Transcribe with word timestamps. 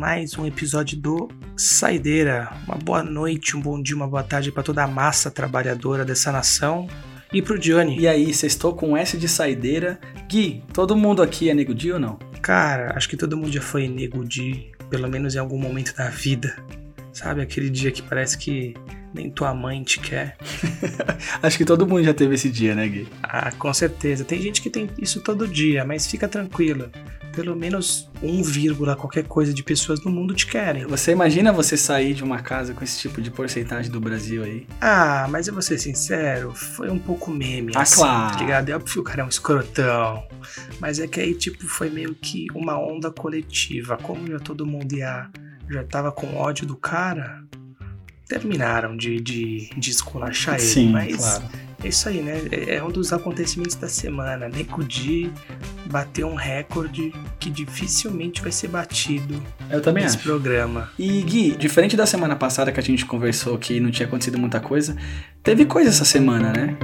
mais 0.00 0.38
um 0.38 0.46
episódio 0.46 0.96
do 0.96 1.28
Saideira. 1.54 2.50
Uma 2.66 2.76
boa 2.76 3.02
noite, 3.02 3.54
um 3.54 3.60
bom 3.60 3.82
dia, 3.82 3.94
uma 3.94 4.08
boa 4.08 4.22
tarde 4.22 4.50
para 4.50 4.62
toda 4.62 4.82
a 4.82 4.86
massa 4.86 5.30
trabalhadora 5.30 6.06
dessa 6.06 6.32
nação 6.32 6.88
e 7.30 7.42
pro 7.42 7.58
Johnny. 7.58 7.98
E 7.98 8.08
aí, 8.08 8.32
vocês 8.32 8.54
estou 8.54 8.74
com 8.74 8.96
S 8.96 9.18
de 9.18 9.28
saideira. 9.28 10.00
Gui, 10.26 10.64
todo 10.72 10.96
mundo 10.96 11.22
aqui 11.22 11.50
é 11.50 11.54
Nego 11.54 11.74
Di 11.74 11.92
ou 11.92 12.00
não? 12.00 12.18
Cara, 12.40 12.96
acho 12.96 13.10
que 13.10 13.16
todo 13.16 13.36
mundo 13.36 13.52
já 13.52 13.60
foi 13.60 13.88
nego 13.88 14.24
de, 14.24 14.72
pelo 14.88 15.06
menos 15.06 15.34
em 15.34 15.38
algum 15.38 15.58
momento 15.58 15.94
da 15.94 16.08
vida. 16.08 16.56
Sabe, 17.12 17.42
aquele 17.42 17.68
dia 17.68 17.92
que 17.92 18.00
parece 18.00 18.38
que 18.38 18.72
nem 19.14 19.30
tua 19.30 19.52
mãe 19.54 19.82
te 19.82 19.98
quer. 20.00 20.36
Acho 21.42 21.58
que 21.58 21.64
todo 21.64 21.86
mundo 21.86 22.02
já 22.04 22.14
teve 22.14 22.34
esse 22.34 22.48
dia, 22.50 22.74
né, 22.74 22.86
Gui? 22.88 23.08
Ah, 23.22 23.50
com 23.52 23.72
certeza. 23.72 24.24
Tem 24.24 24.40
gente 24.40 24.60
que 24.62 24.70
tem 24.70 24.88
isso 24.98 25.20
todo 25.20 25.46
dia, 25.48 25.84
mas 25.84 26.06
fica 26.06 26.28
tranquila. 26.28 26.90
Pelo 27.34 27.54
menos 27.54 28.10
1, 28.22 28.42
vírgula 28.42 28.96
qualquer 28.96 29.22
coisa 29.24 29.54
de 29.54 29.62
pessoas 29.62 30.04
no 30.04 30.10
mundo 30.10 30.34
te 30.34 30.46
querem. 30.46 30.84
Você 30.86 31.12
imagina 31.12 31.52
você 31.52 31.76
sair 31.76 32.12
de 32.12 32.24
uma 32.24 32.40
casa 32.40 32.74
com 32.74 32.82
esse 32.82 32.98
tipo 32.98 33.22
de 33.22 33.30
porcentagem 33.30 33.90
do 33.90 34.00
Brasil 34.00 34.42
aí? 34.42 34.66
Ah, 34.80 35.28
mas 35.30 35.46
eu 35.46 35.52
vou 35.52 35.62
ser 35.62 35.78
sincero, 35.78 36.52
foi 36.52 36.90
um 36.90 36.98
pouco 36.98 37.30
meme, 37.30 37.72
Ah, 37.76 37.82
assim, 37.82 38.00
claro. 38.00 38.32
tá 38.34 38.40
ligado? 38.40 38.68
É 38.68 38.74
óbvio 38.74 38.92
que 38.94 38.98
o 38.98 39.04
cara 39.04 39.22
é 39.22 39.24
um 39.24 39.28
escrotão. 39.28 40.24
Mas 40.80 40.98
é 40.98 41.06
que 41.06 41.20
aí, 41.20 41.32
tipo, 41.34 41.64
foi 41.68 41.88
meio 41.88 42.16
que 42.16 42.46
uma 42.52 42.76
onda 42.76 43.12
coletiva. 43.12 43.96
Como 43.96 44.26
já 44.26 44.40
todo 44.40 44.66
mundo 44.66 44.92
ia, 44.92 45.28
já 45.70 45.84
tava 45.84 46.10
com 46.10 46.34
ódio 46.36 46.66
do 46.66 46.76
cara, 46.76 47.44
terminaram 48.30 48.96
de, 48.96 49.20
de, 49.20 49.68
de 49.76 49.90
esculachar 49.90 50.54
ele. 50.54 50.62
Sim, 50.62 50.92
mas 50.92 51.16
claro. 51.16 51.44
é 51.82 51.88
isso 51.88 52.08
aí, 52.08 52.22
né? 52.22 52.40
É 52.52 52.76
é 52.76 52.84
um 52.84 52.88
dos 52.88 53.12
acontecimentos 53.12 53.74
da 53.74 53.88
semana. 53.88 54.48
Nego 54.48 54.84
Di 54.84 55.28
bateu 55.86 56.28
um 56.28 56.36
recorde 56.36 57.12
que 57.40 57.50
dificilmente 57.50 58.40
vai 58.40 58.52
ser 58.52 58.68
batido 58.68 59.42
Eu 59.68 59.82
também 59.82 60.04
nesse 60.04 60.14
acho. 60.16 60.24
programa. 60.24 60.88
E 60.96 61.20
Gui, 61.22 61.56
diferente 61.56 61.96
da 61.96 62.06
semana 62.06 62.36
passada 62.36 62.70
que 62.70 62.78
a 62.78 62.82
gente 62.82 63.04
conversou 63.04 63.58
que 63.58 63.80
não 63.80 63.90
tinha 63.90 64.06
acontecido 64.06 64.38
muita 64.38 64.60
coisa, 64.60 64.96
teve 65.42 65.64
coisa 65.64 65.90
essa 65.90 66.04
semana, 66.04 66.52
né? 66.52 66.76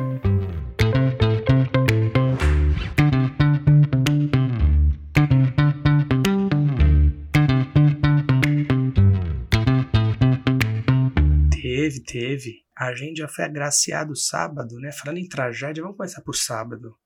Teve. 12.18 12.64
A 12.74 12.94
gente 12.94 13.18
já 13.18 13.28
foi 13.28 13.44
agraciado 13.44 14.16
sábado, 14.16 14.80
né? 14.80 14.90
Falando 14.90 15.18
em 15.18 15.28
tragédia, 15.28 15.82
vamos 15.82 15.98
começar 15.98 16.22
por 16.22 16.34
sábado. 16.34 16.96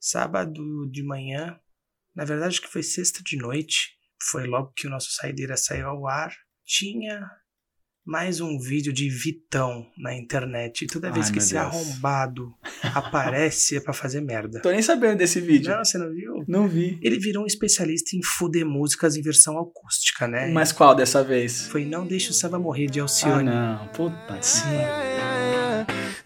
Sábado 0.00 0.88
de 0.90 1.02
manhã, 1.02 1.60
na 2.14 2.24
verdade 2.24 2.62
que 2.62 2.68
foi 2.68 2.82
sexta 2.82 3.22
de 3.22 3.36
noite, 3.36 3.90
foi 4.22 4.46
logo 4.46 4.72
que 4.72 4.86
o 4.86 4.90
nosso 4.90 5.12
Saideira 5.12 5.54
saiu 5.58 5.88
ao 5.88 6.08
ar. 6.08 6.34
Tinha 6.64 7.30
mais 8.06 8.38
um 8.40 8.58
vídeo 8.58 8.92
de 8.92 9.08
Vitão 9.08 9.86
na 9.96 10.14
internet. 10.14 10.84
E 10.84 10.86
toda 10.86 11.10
vez 11.10 11.26
Ai, 11.26 11.32
que 11.32 11.38
esse 11.38 11.54
Deus. 11.54 11.64
arrombado 11.64 12.52
aparece 12.94 13.76
é 13.76 13.80
pra 13.80 13.92
fazer 13.94 14.20
merda. 14.20 14.60
Tô 14.60 14.70
nem 14.70 14.82
sabendo 14.82 15.18
desse 15.18 15.40
vídeo. 15.40 15.70
Não, 15.74 15.84
você 15.84 15.96
não 15.96 16.10
viu? 16.12 16.44
Não 16.46 16.68
vi. 16.68 16.98
Ele 17.02 17.18
virou 17.18 17.44
um 17.44 17.46
especialista 17.46 18.14
em 18.16 18.22
fuder 18.22 18.66
músicas 18.66 19.16
em 19.16 19.22
versão 19.22 19.58
acústica, 19.58 20.28
né? 20.28 20.48
Mas 20.48 20.70
qual 20.70 20.94
dessa 20.94 21.24
vez? 21.24 21.66
Foi 21.68 21.84
Não 21.84 22.06
Deixe 22.06 22.30
o 22.30 22.34
Samba 22.34 22.58
Morrer 22.58 22.86
de 22.88 23.00
Ah, 23.00 23.02
Alcione. 23.04 23.44
não. 23.44 23.88
Puta. 23.88 24.42
Sim. 24.42 24.68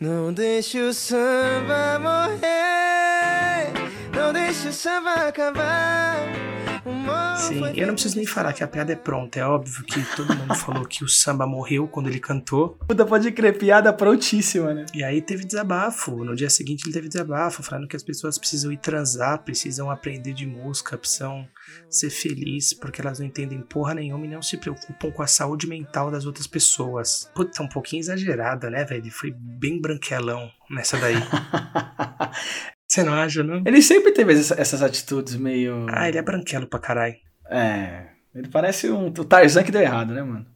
Não 0.01 0.33
deixe 0.33 0.81
o 0.81 0.93
samba 0.95 1.99
morrer, 1.99 3.73
não 4.15 4.33
deixe 4.33 4.69
o 4.69 4.73
samba 4.73 5.27
acabar. 5.27 6.17
Sim, 7.49 7.73
eu 7.81 7.87
não 7.87 7.95
preciso 7.95 8.17
nem 8.17 8.27
falar 8.27 8.53
que 8.53 8.63
a 8.63 8.69
piada 8.69 8.93
é 8.93 8.97
pronta. 8.97 9.39
É 9.41 9.45
óbvio 9.45 9.85
que 9.85 10.01
todo 10.17 10.35
mundo 10.35 10.55
falou 10.55 10.85
que 10.85 11.05
o 11.05 11.09
samba 11.09 11.47
morreu 11.47 11.87
quando 11.89 12.09
ele 12.09 12.21
cantou. 12.21 12.79
Puta, 12.89 13.05
pode 13.07 13.31
crer, 13.33 13.57
piada 13.59 13.93
prontíssima, 13.93 14.73
né? 14.75 14.87
E 14.95 15.03
aí 15.03 15.21
teve 15.23 15.45
desabafo. 15.45 16.25
No 16.25 16.35
dia 16.37 16.51
seguinte 16.51 16.85
ele 16.87 16.93
teve 16.93 17.09
desabafo, 17.09 17.63
falando 17.63 17.89
que 17.89 17.97
as 17.97 18.03
pessoas 18.03 18.39
precisam 18.39 18.71
ir 18.73 18.79
transar, 18.79 19.43
precisam 19.43 19.91
aprender 19.91 20.33
de 20.33 20.47
música, 20.47 20.97
precisam 20.99 21.47
ser 21.91 22.11
felizes, 22.11 22.73
porque 22.73 23.01
elas 23.01 23.19
não 23.19 23.27
entendem 23.27 23.61
porra 23.61 23.95
nenhuma 23.95 24.25
e 24.25 24.29
não 24.29 24.43
se 24.43 24.57
preocupam 24.57 25.11
com 25.11 25.23
a 25.23 25.27
saúde 25.27 25.67
mental 25.67 26.11
das 26.11 26.25
outras 26.27 26.47
pessoas. 26.47 27.31
Puta, 27.35 27.63
um 27.63 27.69
pouquinho 27.69 28.01
exagerada, 28.01 28.71
né, 28.71 28.85
velho? 28.85 29.11
Foi 29.11 29.31
bem 29.37 29.81
branquelão 29.81 30.51
nessa 30.71 30.97
daí. 30.99 31.17
Você 32.87 33.03
não 33.03 33.13
acha, 33.13 33.43
não? 33.43 33.63
Ele 33.67 33.83
sempre 33.83 34.13
teve 34.13 34.33
essa- 34.33 34.55
essas 34.59 34.83
atitudes 34.83 35.37
meio. 35.37 35.87
Ah, 35.91 36.09
ele 36.09 36.17
é 36.19 36.23
branquelo 36.23 36.67
pra 36.67 36.79
caralho. 36.81 37.17
É. 37.49 38.09
Ele 38.35 38.49
parece 38.49 38.91
um, 38.91 39.07
o 39.07 39.25
Tarzan 39.25 39.65
que 39.65 39.73
deu 39.73 39.81
errado, 39.81 40.13
né, 40.13 40.23
mano? 40.23 40.47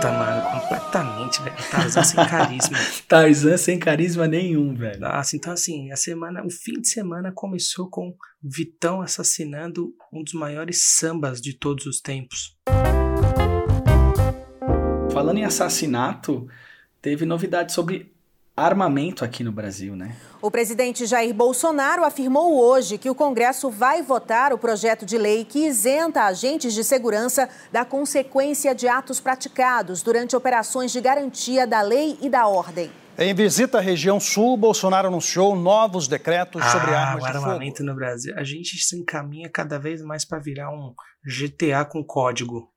Tá, 0.00 0.12
mano, 0.12 0.60
completamente, 0.60 1.42
velho. 1.42 1.56
Tarzan 1.70 2.04
sem 2.04 2.26
carisma. 2.26 2.78
Tarzan 3.08 3.56
sem 3.56 3.78
carisma 3.78 4.26
nenhum, 4.28 4.74
velho. 4.74 5.00
Nossa, 5.00 5.36
então 5.36 5.52
assim, 5.52 5.90
a 5.90 5.96
semana, 5.96 6.44
o 6.44 6.50
fim 6.50 6.80
de 6.80 6.88
semana 6.88 7.32
começou 7.32 7.88
com 7.88 8.14
Vitão 8.42 9.00
assassinando 9.00 9.94
um 10.12 10.22
dos 10.22 10.34
maiores 10.34 10.82
sambas 10.82 11.40
de 11.40 11.54
todos 11.54 11.86
os 11.86 12.00
tempos. 12.00 12.56
Falando 15.12 15.38
em 15.38 15.44
assassinato, 15.44 16.46
teve 17.00 17.24
novidade 17.24 17.72
sobre 17.72 18.12
armamento 18.56 19.24
aqui 19.24 19.42
no 19.42 19.50
Brasil, 19.50 19.96
né? 19.96 20.14
O 20.40 20.50
presidente 20.50 21.06
Jair 21.06 21.32
Bolsonaro 21.32 22.04
afirmou 22.04 22.60
hoje 22.60 22.98
que 22.98 23.08
o 23.08 23.14
Congresso 23.14 23.70
vai 23.70 24.02
votar 24.02 24.52
o 24.52 24.58
projeto 24.58 25.06
de 25.06 25.16
lei 25.16 25.44
que 25.44 25.66
isenta 25.66 26.24
agentes 26.24 26.74
de 26.74 26.84
segurança 26.84 27.48
da 27.70 27.84
consequência 27.84 28.74
de 28.74 28.86
atos 28.86 29.20
praticados 29.20 30.02
durante 30.02 30.36
operações 30.36 30.92
de 30.92 31.00
garantia 31.00 31.66
da 31.66 31.80
lei 31.80 32.18
e 32.20 32.28
da 32.28 32.46
ordem. 32.46 32.90
Em 33.18 33.34
visita 33.34 33.78
à 33.78 33.80
região 33.80 34.18
sul, 34.18 34.56
Bolsonaro 34.56 35.08
anunciou 35.08 35.54
novos 35.54 36.08
decretos 36.08 36.64
sobre 36.64 36.92
ah, 36.92 37.08
armas 37.08 37.24
o 37.24 37.30
de 37.30 37.36
armamento 37.36 37.78
fogo. 37.78 37.90
no 37.90 37.94
Brasil. 37.94 38.34
A 38.38 38.42
gente 38.42 38.78
se 38.78 38.98
encaminha 38.98 39.50
cada 39.50 39.78
vez 39.78 40.02
mais 40.02 40.24
pra 40.24 40.38
virar 40.38 40.70
um 40.70 40.94
GTA 41.24 41.84
com 41.84 42.02
código. 42.02 42.71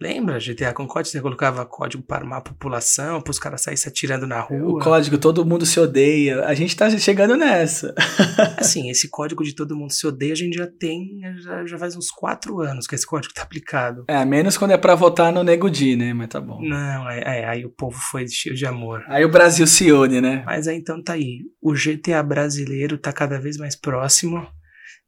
Lembra? 0.00 0.38
GTA 0.38 0.74
com 0.74 0.86
código, 0.86 1.10
você 1.10 1.20
colocava 1.22 1.64
código 1.64 2.02
para 2.02 2.18
armar 2.18 2.38
a 2.38 2.42
população, 2.42 3.22
para 3.22 3.30
os 3.30 3.38
caras 3.38 3.62
saírem 3.62 3.78
se 3.78 3.88
atirando 3.88 4.26
na 4.26 4.44
O 4.44 4.72
rua. 4.72 4.82
código 4.82 5.16
todo 5.16 5.44
mundo 5.44 5.64
se 5.64 5.80
odeia. 5.80 6.44
A 6.44 6.52
gente 6.52 6.76
tá 6.76 6.90
chegando 6.98 7.34
nessa. 7.34 7.94
Assim, 8.58 8.90
esse 8.90 9.08
código 9.08 9.42
de 9.42 9.54
todo 9.54 9.74
mundo 9.74 9.92
se 9.92 10.06
odeia, 10.06 10.34
a 10.34 10.36
gente 10.36 10.54
já 10.54 10.66
tem, 10.66 11.20
já, 11.38 11.64
já 11.64 11.78
faz 11.78 11.96
uns 11.96 12.10
quatro 12.10 12.60
anos 12.60 12.86
que 12.86 12.94
esse 12.94 13.06
código 13.06 13.32
tá 13.32 13.42
aplicado. 13.42 14.04
É, 14.06 14.22
menos 14.26 14.58
quando 14.58 14.72
é 14.72 14.76
pra 14.76 14.94
votar 14.94 15.32
no 15.32 15.42
Nego 15.42 15.70
Di, 15.70 15.96
né? 15.96 16.12
Mas 16.12 16.28
tá 16.28 16.42
bom. 16.42 16.60
Não, 16.62 17.08
é, 17.08 17.40
é, 17.40 17.48
aí 17.48 17.64
o 17.64 17.70
povo 17.70 17.96
foi 17.98 18.28
cheio 18.28 18.54
de 18.54 18.66
amor. 18.66 19.02
Aí 19.08 19.24
o 19.24 19.30
Brasil 19.30 19.66
se 19.66 19.90
une, 19.90 20.20
né? 20.20 20.42
Mas 20.44 20.68
aí 20.68 20.76
então 20.76 21.02
tá 21.02 21.14
aí. 21.14 21.38
O 21.62 21.72
GTA 21.72 22.22
brasileiro 22.22 22.98
tá 22.98 23.14
cada 23.14 23.40
vez 23.40 23.56
mais 23.56 23.74
próximo. 23.74 24.46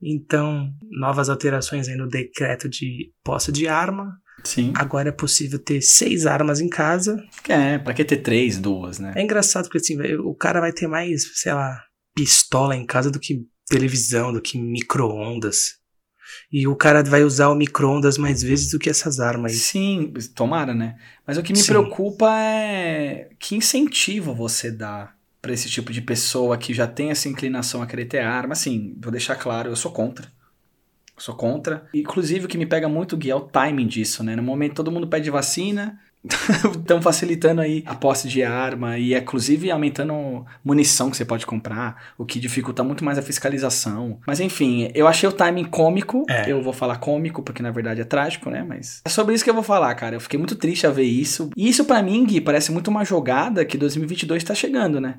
Então, 0.03 0.71
novas 0.91 1.29
alterações 1.29 1.89
aí 1.89 1.97
no 1.97 2.09
decreto 2.09 2.69
de 2.71 3.13
posse 3.23 3.53
de 3.53 3.69
arma. 3.69 4.17
Sim. 4.45 4.73
Agora 4.77 5.09
é 5.09 5.13
possível 5.13 5.59
ter 5.59 5.83
seis 5.83 6.27
armas 6.27 6.61
em 6.61 6.69
casa. 6.69 7.23
É, 7.49 7.79
pra 7.79 7.93
que 7.93 8.05
ter 8.05 8.19
três, 8.19 8.59
duas, 8.59 8.99
né? 8.99 9.13
É 9.17 9.23
engraçado 9.23 9.65
porque 9.65 9.79
assim, 9.79 10.01
o 10.21 10.35
cara 10.35 10.61
vai 10.61 10.73
ter 10.73 10.87
mais, 10.87 11.23
sei 11.35 11.53
lá, 11.53 11.83
pistola 12.15 12.77
em 12.77 12.87
casa 12.87 13.11
do 13.11 13.21
que 13.21 13.47
televisão, 13.67 14.33
do 14.33 14.41
que 14.41 14.59
micro-ondas. 14.59 15.79
E 16.53 16.67
o 16.67 16.77
cara 16.77 17.03
vai 17.03 17.25
usar 17.25 17.49
o 17.49 17.55
micro-ondas 17.55 18.19
mais 18.19 18.43
vezes 18.43 18.71
do 18.71 18.79
que 18.79 18.91
essas 18.91 19.21
armas 19.21 19.53
aí. 19.53 19.59
Sim, 19.59 20.13
tomara, 20.35 20.75
né? 20.75 20.97
Mas 21.27 21.39
o 21.39 21.43
que 21.43 21.53
me 21.53 21.59
Sim. 21.59 21.67
preocupa 21.67 22.31
é 22.41 23.31
que 23.39 23.57
incentivo 23.57 24.35
você 24.35 24.71
dá 24.71 25.13
pra 25.41 25.53
esse 25.53 25.69
tipo 25.69 25.93
de 25.93 26.03
pessoa 26.03 26.59
que 26.59 26.75
já 26.75 26.87
tem 26.87 27.11
essa 27.11 27.29
inclinação 27.29 27.83
a 27.83 27.87
querer 27.87 28.07
ter 28.07 28.21
arma. 28.21 28.53
Assim, 28.53 28.97
vou 29.01 29.13
deixar 29.13 29.37
claro, 29.37 29.71
eu 29.71 29.77
sou 29.77 29.93
contra. 29.93 30.31
Sou 31.19 31.35
contra. 31.35 31.87
Inclusive, 31.93 32.47
o 32.47 32.49
que 32.49 32.59
me 32.59 32.67
pega 32.67 32.89
muito, 32.89 33.17
Gui, 33.17 33.31
é 33.31 33.35
o 33.35 33.41
timing 33.41 33.87
disso, 33.87 34.23
né? 34.23 34.37
No 34.37 34.43
momento 34.43 34.75
todo 34.75 34.91
mundo 34.93 35.07
pede 35.07 35.31
vacina, 35.31 35.99
estão 36.79 37.01
facilitando 37.01 37.61
aí 37.61 37.83
a 37.87 37.95
posse 37.95 38.29
de 38.29 38.43
arma 38.43 38.99
e, 38.99 39.15
inclusive, 39.15 39.71
aumentando 39.71 40.45
munição 40.65 41.11
que 41.11 41.17
você 41.17 41.25
pode 41.25 41.47
comprar, 41.47 42.13
o 42.19 42.25
que 42.25 42.41
dificulta 42.41 42.83
muito 42.83 43.05
mais 43.05 43.19
a 43.19 43.23
fiscalização. 43.23 44.19
Mas, 44.27 44.41
enfim, 44.41 44.91
eu 44.95 45.07
achei 45.07 45.29
o 45.29 45.33
timing 45.33 45.65
cômico. 45.65 46.25
É. 46.29 46.51
Eu 46.51 46.63
vou 46.63 46.73
falar 46.73 46.97
cômico, 46.97 47.43
porque 47.43 47.63
na 47.63 47.71
verdade 47.71 48.01
é 48.01 48.05
trágico, 48.05 48.51
né? 48.51 48.65
Mas 48.67 49.03
é 49.05 49.09
sobre 49.09 49.35
isso 49.35 49.45
que 49.45 49.51
eu 49.51 49.55
vou 49.55 49.63
falar, 49.63 49.95
cara. 49.95 50.17
Eu 50.17 50.21
fiquei 50.21 50.39
muito 50.39 50.57
triste 50.57 50.87
a 50.87 50.91
ver 50.91 51.05
isso. 51.05 51.51
E 51.57 51.69
isso, 51.69 51.85
pra 51.85 52.03
mim, 52.03 52.25
Gui, 52.25 52.41
parece 52.41 52.73
muito 52.73 52.89
uma 52.89 53.05
jogada 53.05 53.65
que 53.65 53.79
2022 53.79 54.43
tá 54.45 54.55
chegando, 54.55 55.01
né? 55.01 55.17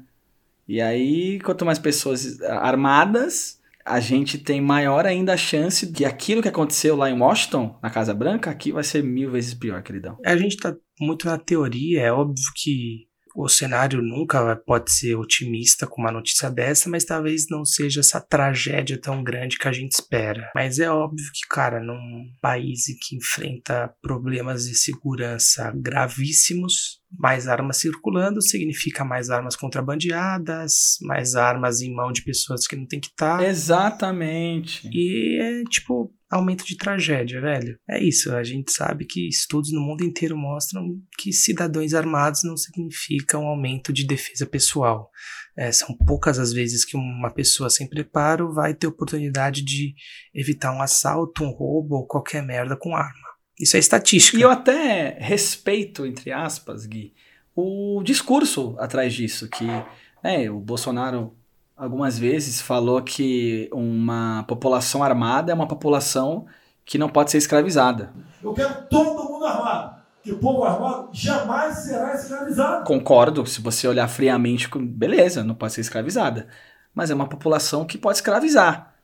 E 0.68 0.80
aí, 0.82 1.40
quanto 1.40 1.66
mais 1.66 1.80
pessoas 1.80 2.40
armadas, 2.44 3.59
a 3.90 4.00
gente 4.00 4.38
tem 4.38 4.62
maior 4.62 5.06
ainda 5.06 5.34
a 5.34 5.38
chance 5.38 5.92
que 5.92 6.06
aquilo 6.06 6.42
que 6.42 6.48
aconteceu 6.48 6.96
lá 6.96 7.10
em 7.10 7.20
Washington, 7.20 7.78
na 7.82 7.90
Casa 7.90 8.14
Branca, 8.14 8.52
aqui 8.52 8.72
vai 8.72 8.84
ser 8.84 9.04
mil 9.04 9.32
vezes 9.32 9.56
pior, 9.56 9.82
queridão. 9.82 10.16
A 10.24 10.38
gente 10.38 10.58
tá 10.58 10.76
muito 11.02 11.26
na 11.26 11.40
teoria, 11.40 12.02
é 12.02 12.12
óbvio 12.12 12.36
que 12.56 13.09
o 13.36 13.48
cenário 13.48 14.02
nunca 14.02 14.56
pode 14.56 14.92
ser 14.92 15.16
otimista 15.16 15.88
com 15.88 16.02
uma 16.02 16.12
notícia 16.12 16.50
dessa, 16.50 16.90
mas 16.90 17.06
talvez 17.06 17.46
não 17.50 17.66
seja 17.66 18.00
essa 18.00 18.20
tragédia 18.20 19.00
tão 19.00 19.24
grande 19.24 19.58
que 19.58 19.68
a 19.68 19.72
gente 19.72 19.94
espera. 19.94 20.52
Mas 20.56 20.80
é 20.80 20.90
óbvio 20.90 21.26
que, 21.34 21.48
cara, 21.50 21.80
num 21.80 22.26
país 22.42 22.86
que 23.02 23.16
enfrenta 23.16 23.94
problemas 24.02 24.66
de 24.66 24.76
segurança 24.76 25.72
gravíssimos, 25.76 27.00
mais 27.18 27.48
armas 27.48 27.78
circulando 27.78 28.42
significa 28.42 29.04
mais 29.04 29.30
armas 29.30 29.56
contrabandeadas, 29.56 30.98
mais 31.02 31.36
armas 31.36 31.82
em 31.82 31.94
mão 31.94 32.12
de 32.12 32.24
pessoas 32.24 32.68
que 32.68 32.76
não 32.76 32.86
tem 32.86 33.00
que 33.00 33.08
estar. 33.08 33.40
Tá. 33.40 33.46
Exatamente. 33.46 34.88
E 34.92 35.40
é 35.42 35.64
tipo, 35.70 36.14
aumento 36.30 36.66
de 36.66 36.78
tragédia, 36.78 37.42
velho. 37.42 37.78
É 37.90 38.02
isso, 38.02 38.34
a 38.36 38.44
gente 38.44 38.72
sabe 38.72 39.06
que 39.06 39.28
estudos 39.28 39.72
no 39.72 39.82
mundo 39.82 40.04
inteiro 40.04 40.38
mostram 40.38 41.00
que 41.18 41.34
cidadãos 41.34 41.94
armados 41.94 42.44
não 42.44 42.56
significam 42.56 43.48
aumento 43.48 43.92
de 43.92 44.06
defesa 44.06 44.46
pessoal. 44.46 45.10
É, 45.58 45.72
são 45.72 45.96
poucas 46.06 46.38
as 46.38 46.54
vezes 46.54 46.86
que 46.86 46.96
uma 46.96 47.32
pessoa 47.32 47.70
sem 47.70 47.90
preparo 47.90 48.54
vai 48.54 48.74
ter 48.74 48.88
oportunidade 48.88 49.64
de 49.64 49.94
evitar 50.34 50.72
um 50.72 50.82
assalto, 50.82 51.44
um 51.44 51.50
roubo 51.50 51.96
ou 51.96 52.08
qualquer 52.08 52.44
merda 52.44 52.78
com 52.78 52.96
arma. 52.96 53.28
Isso 53.60 53.76
é 53.76 53.80
estatística. 53.80 54.38
E 54.38 54.42
eu 54.42 54.50
até 54.50 55.18
respeito, 55.20 56.06
entre 56.06 56.32
aspas, 56.32 56.86
Gui, 56.86 57.14
o 57.54 58.02
discurso 58.04 58.76
atrás 58.80 59.14
disso, 59.14 59.50
que 59.50 59.66
né, 60.24 60.50
o 60.50 60.60
Bolsonaro 60.60 61.36
algumas 61.80 62.20
vezes 62.20 62.62
falou 62.62 63.02
que 63.02 63.70
uma 63.72 64.44
população 64.48 65.02
armada 65.02 65.52
é 65.54 65.56
uma 65.56 65.68
população 65.68 66.46
que 66.84 66.98
não 66.98 67.08
pode 67.08 67.32
ser 67.32 67.38
escravizada. 67.38 68.12
Eu 68.44 68.54
quero 68.54 68.84
todo 68.90 69.24
mundo 69.24 69.46
armado. 69.46 70.00
Que 70.22 70.34
o 70.34 70.38
povo 70.38 70.66
armado 70.66 71.10
jamais 71.14 71.78
será 71.78 72.14
escravizado. 72.14 72.84
Concordo, 72.84 73.46
se 73.46 73.62
você 73.62 73.88
olhar 73.88 74.10
friamente, 74.10 74.70
beleza, 74.78 75.42
não 75.42 75.56
pode 75.56 75.72
ser 75.72 75.82
escravizada. 75.82 76.48
Mas 76.94 77.10
é 77.10 77.16
uma 77.16 77.30
população 77.30 77.86
que 77.86 77.98
pode 77.98 78.18
escravizar. 78.18 78.96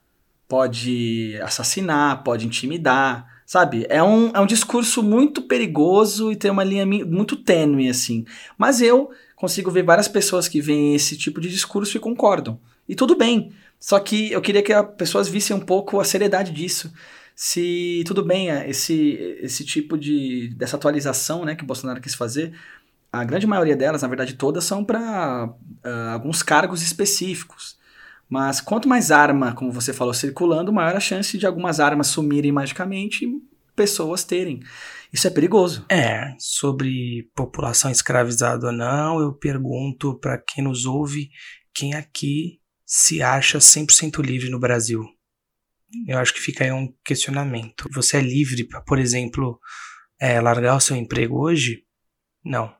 Pode 0.45 1.39
assassinar, 1.41 2.23
pode 2.23 2.45
intimidar, 2.45 3.25
sabe? 3.45 3.85
É 3.89 4.03
um, 4.03 4.31
é 4.33 4.39
um 4.41 4.45
discurso 4.45 5.01
muito 5.01 5.43
perigoso 5.43 6.31
e 6.31 6.35
tem 6.35 6.51
uma 6.51 6.63
linha 6.63 6.85
muito 6.85 7.37
tênue, 7.37 7.87
assim. 7.87 8.25
Mas 8.57 8.81
eu 8.81 9.09
consigo 9.35 9.69
ver 9.69 9.83
várias 9.83 10.07
pessoas 10.07 10.47
que 10.47 10.61
veem 10.61 10.95
esse 10.95 11.17
tipo 11.17 11.41
de 11.41 11.49
discurso 11.49 11.97
e 11.97 11.99
concordam. 11.99 12.59
E 12.87 12.95
tudo 12.95 13.15
bem. 13.15 13.51
Só 13.79 13.99
que 13.99 14.31
eu 14.31 14.41
queria 14.41 14.63
que 14.63 14.73
as 14.73 14.87
pessoas 14.95 15.27
vissem 15.27 15.55
um 15.55 15.59
pouco 15.59 15.99
a 15.99 16.03
seriedade 16.03 16.51
disso. 16.51 16.91
Se 17.35 18.03
tudo 18.07 18.23
bem, 18.23 18.49
é, 18.49 18.69
esse, 18.69 19.37
esse 19.41 19.65
tipo 19.65 19.97
de 19.97 20.53
dessa 20.55 20.77
atualização 20.77 21.43
né, 21.43 21.55
que 21.55 21.65
Bolsonaro 21.65 21.99
quis 21.99 22.15
fazer, 22.15 22.53
a 23.11 23.23
grande 23.23 23.45
maioria 23.45 23.75
delas, 23.75 24.01
na 24.01 24.07
verdade 24.07 24.35
todas, 24.35 24.63
são 24.63 24.83
para 24.83 25.45
uh, 25.47 25.55
ah, 25.83 26.13
alguns 26.13 26.41
cargos 26.41 26.81
específicos. 26.81 27.77
Mas 28.27 28.59
quanto 28.59 28.89
mais 28.89 29.11
arma, 29.11 29.53
como 29.53 29.71
você 29.71 29.93
falou, 29.93 30.13
circulando, 30.13 30.73
maior 30.73 30.95
a 30.95 30.99
chance 30.99 31.37
de 31.37 31.45
algumas 31.45 31.79
armas 31.79 32.07
sumirem 32.07 32.51
magicamente 32.51 33.29
pessoas 33.75 34.23
terem. 34.23 34.59
Isso 35.11 35.27
é 35.27 35.29
perigoso. 35.29 35.85
É, 35.89 36.35
sobre 36.39 37.29
população 37.35 37.91
escravizada 37.91 38.67
ou 38.67 38.73
não, 38.73 39.19
eu 39.19 39.33
pergunto 39.33 40.17
para 40.19 40.37
quem 40.37 40.63
nos 40.63 40.85
ouve, 40.85 41.29
quem 41.73 41.93
aqui 41.93 42.59
se 42.85 43.21
acha 43.21 43.57
100% 43.57 44.23
livre 44.23 44.49
no 44.49 44.59
Brasil? 44.59 45.03
Eu 46.07 46.17
acho 46.17 46.33
que 46.33 46.41
fica 46.41 46.63
aí 46.63 46.71
um 46.71 46.93
questionamento. 47.03 47.87
Você 47.93 48.17
é 48.17 48.21
livre 48.21 48.67
para, 48.67 48.81
por 48.81 48.99
exemplo, 48.99 49.59
é, 50.19 50.41
largar 50.41 50.75
o 50.75 50.81
seu 50.81 50.95
emprego 50.95 51.39
hoje? 51.39 51.83
Não. 52.43 52.73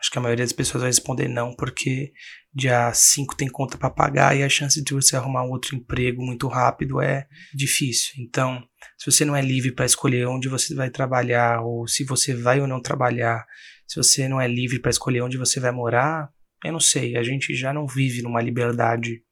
Acho 0.00 0.10
que 0.10 0.18
a 0.18 0.20
maioria 0.20 0.44
das 0.44 0.52
pessoas 0.52 0.82
vai 0.82 0.90
responder 0.90 1.28
não, 1.28 1.54
porque 1.54 2.12
dia 2.54 2.92
5 2.92 3.36
tem 3.36 3.48
conta 3.48 3.76
para 3.76 3.90
pagar 3.90 4.36
e 4.36 4.42
a 4.42 4.48
chance 4.48 4.82
de 4.82 4.94
você 4.94 5.16
arrumar 5.16 5.44
um 5.44 5.50
outro 5.50 5.74
emprego 5.74 6.22
muito 6.22 6.48
rápido 6.48 7.00
é 7.00 7.26
difícil. 7.54 8.14
Então, 8.18 8.62
se 8.98 9.10
você 9.10 9.24
não 9.24 9.36
é 9.36 9.42
livre 9.42 9.72
para 9.72 9.84
escolher 9.84 10.26
onde 10.26 10.48
você 10.48 10.74
vai 10.74 10.90
trabalhar 10.90 11.60
ou 11.60 11.86
se 11.86 12.04
você 12.04 12.34
vai 12.34 12.60
ou 12.60 12.66
não 12.66 12.80
trabalhar, 12.80 13.46
se 13.86 13.96
você 13.96 14.28
não 14.28 14.40
é 14.40 14.48
livre 14.48 14.78
para 14.78 14.90
escolher 14.90 15.22
onde 15.22 15.36
você 15.36 15.60
vai 15.60 15.70
morar, 15.70 16.30
eu 16.64 16.72
não 16.72 16.80
sei, 16.80 17.16
a 17.16 17.22
gente 17.22 17.54
já 17.54 17.72
não 17.72 17.86
vive 17.86 18.22
numa 18.22 18.40
liberdade, 18.40 19.22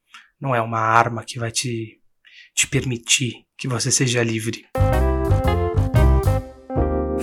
não 0.40 0.54
é 0.54 0.60
uma 0.60 0.80
arma 0.80 1.24
que 1.24 1.38
vai 1.38 1.50
te, 1.50 2.00
te 2.54 2.66
permitir 2.66 3.44
que 3.56 3.66
você 3.66 3.90
seja 3.90 4.22
livre. 4.22 4.66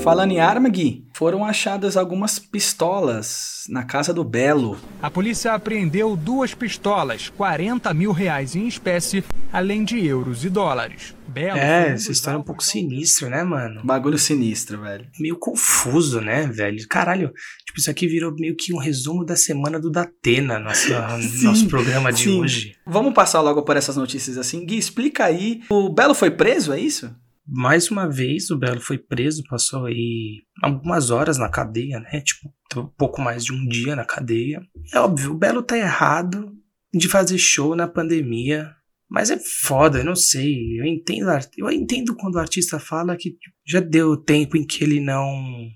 Falando 0.03 0.31
em 0.31 0.39
arma, 0.39 0.67
Gui, 0.67 1.05
foram 1.13 1.45
achadas 1.45 1.95
algumas 1.95 2.39
pistolas 2.39 3.65
na 3.69 3.83
casa 3.83 4.11
do 4.11 4.23
Belo. 4.23 4.75
A 4.99 5.11
polícia 5.11 5.53
apreendeu 5.53 6.15
duas 6.15 6.55
pistolas, 6.55 7.29
40 7.29 7.93
mil 7.93 8.11
reais 8.11 8.55
em 8.55 8.67
espécie, 8.67 9.23
além 9.53 9.83
de 9.83 10.03
euros 10.03 10.43
e 10.43 10.49
dólares. 10.49 11.15
Belo 11.27 11.59
é, 11.59 11.89
essa 11.89 12.11
história 12.11 12.35
é 12.35 12.39
um 12.39 12.43
pouco 12.43 12.63
sinistra, 12.63 13.29
né, 13.29 13.43
mano? 13.43 13.81
Bagulho 13.83 14.17
sinistro, 14.17 14.81
velho. 14.81 15.05
Meio 15.19 15.37
confuso, 15.37 16.19
né, 16.19 16.47
velho? 16.47 16.83
Caralho, 16.89 17.31
tipo, 17.63 17.79
isso 17.79 17.91
aqui 17.91 18.07
virou 18.07 18.33
meio 18.33 18.55
que 18.55 18.73
um 18.73 18.79
resumo 18.79 19.23
da 19.23 19.35
semana 19.35 19.79
do 19.79 19.91
Datena, 19.91 20.57
nosso, 20.59 20.87
sim, 21.21 21.45
nosso 21.45 21.67
programa 21.67 22.11
de 22.11 22.23
sim. 22.23 22.41
hoje. 22.41 22.75
Vamos 22.87 23.13
passar 23.13 23.39
logo 23.41 23.61
por 23.61 23.77
essas 23.77 23.95
notícias 23.95 24.35
assim. 24.35 24.65
Gui, 24.65 24.79
explica 24.79 25.25
aí. 25.25 25.61
O 25.69 25.89
Belo 25.89 26.15
foi 26.15 26.31
preso, 26.31 26.73
é 26.73 26.79
isso? 26.79 27.15
Mais 27.53 27.91
uma 27.91 28.09
vez 28.09 28.49
o 28.49 28.57
Belo 28.57 28.79
foi 28.79 28.97
preso, 28.97 29.43
passou 29.43 29.85
aí 29.85 30.41
algumas 30.63 31.11
horas 31.11 31.37
na 31.37 31.49
cadeia, 31.49 31.99
né? 31.99 32.21
Tipo, 32.21 32.49
pouco 32.97 33.21
mais 33.21 33.43
de 33.43 33.51
um 33.51 33.67
dia 33.67 33.93
na 33.93 34.05
cadeia. 34.05 34.61
É 34.93 34.99
óbvio, 34.99 35.31
o 35.31 35.37
Belo 35.37 35.61
tá 35.61 35.77
errado 35.77 36.55
de 36.93 37.09
fazer 37.09 37.37
show 37.37 37.75
na 37.75 37.89
pandemia, 37.89 38.73
mas 39.09 39.29
é 39.29 39.37
foda, 39.37 39.99
eu 39.99 40.05
não 40.05 40.15
sei. 40.15 40.79
Eu 40.79 40.85
entendo, 40.85 41.27
eu 41.57 41.69
entendo 41.69 42.15
quando 42.15 42.35
o 42.35 42.39
artista 42.39 42.79
fala 42.79 43.17
que 43.17 43.35
já 43.67 43.81
deu 43.81 44.15
tempo 44.15 44.55
em 44.55 44.65
que 44.65 44.81
ele 44.85 45.01
não. 45.01 45.67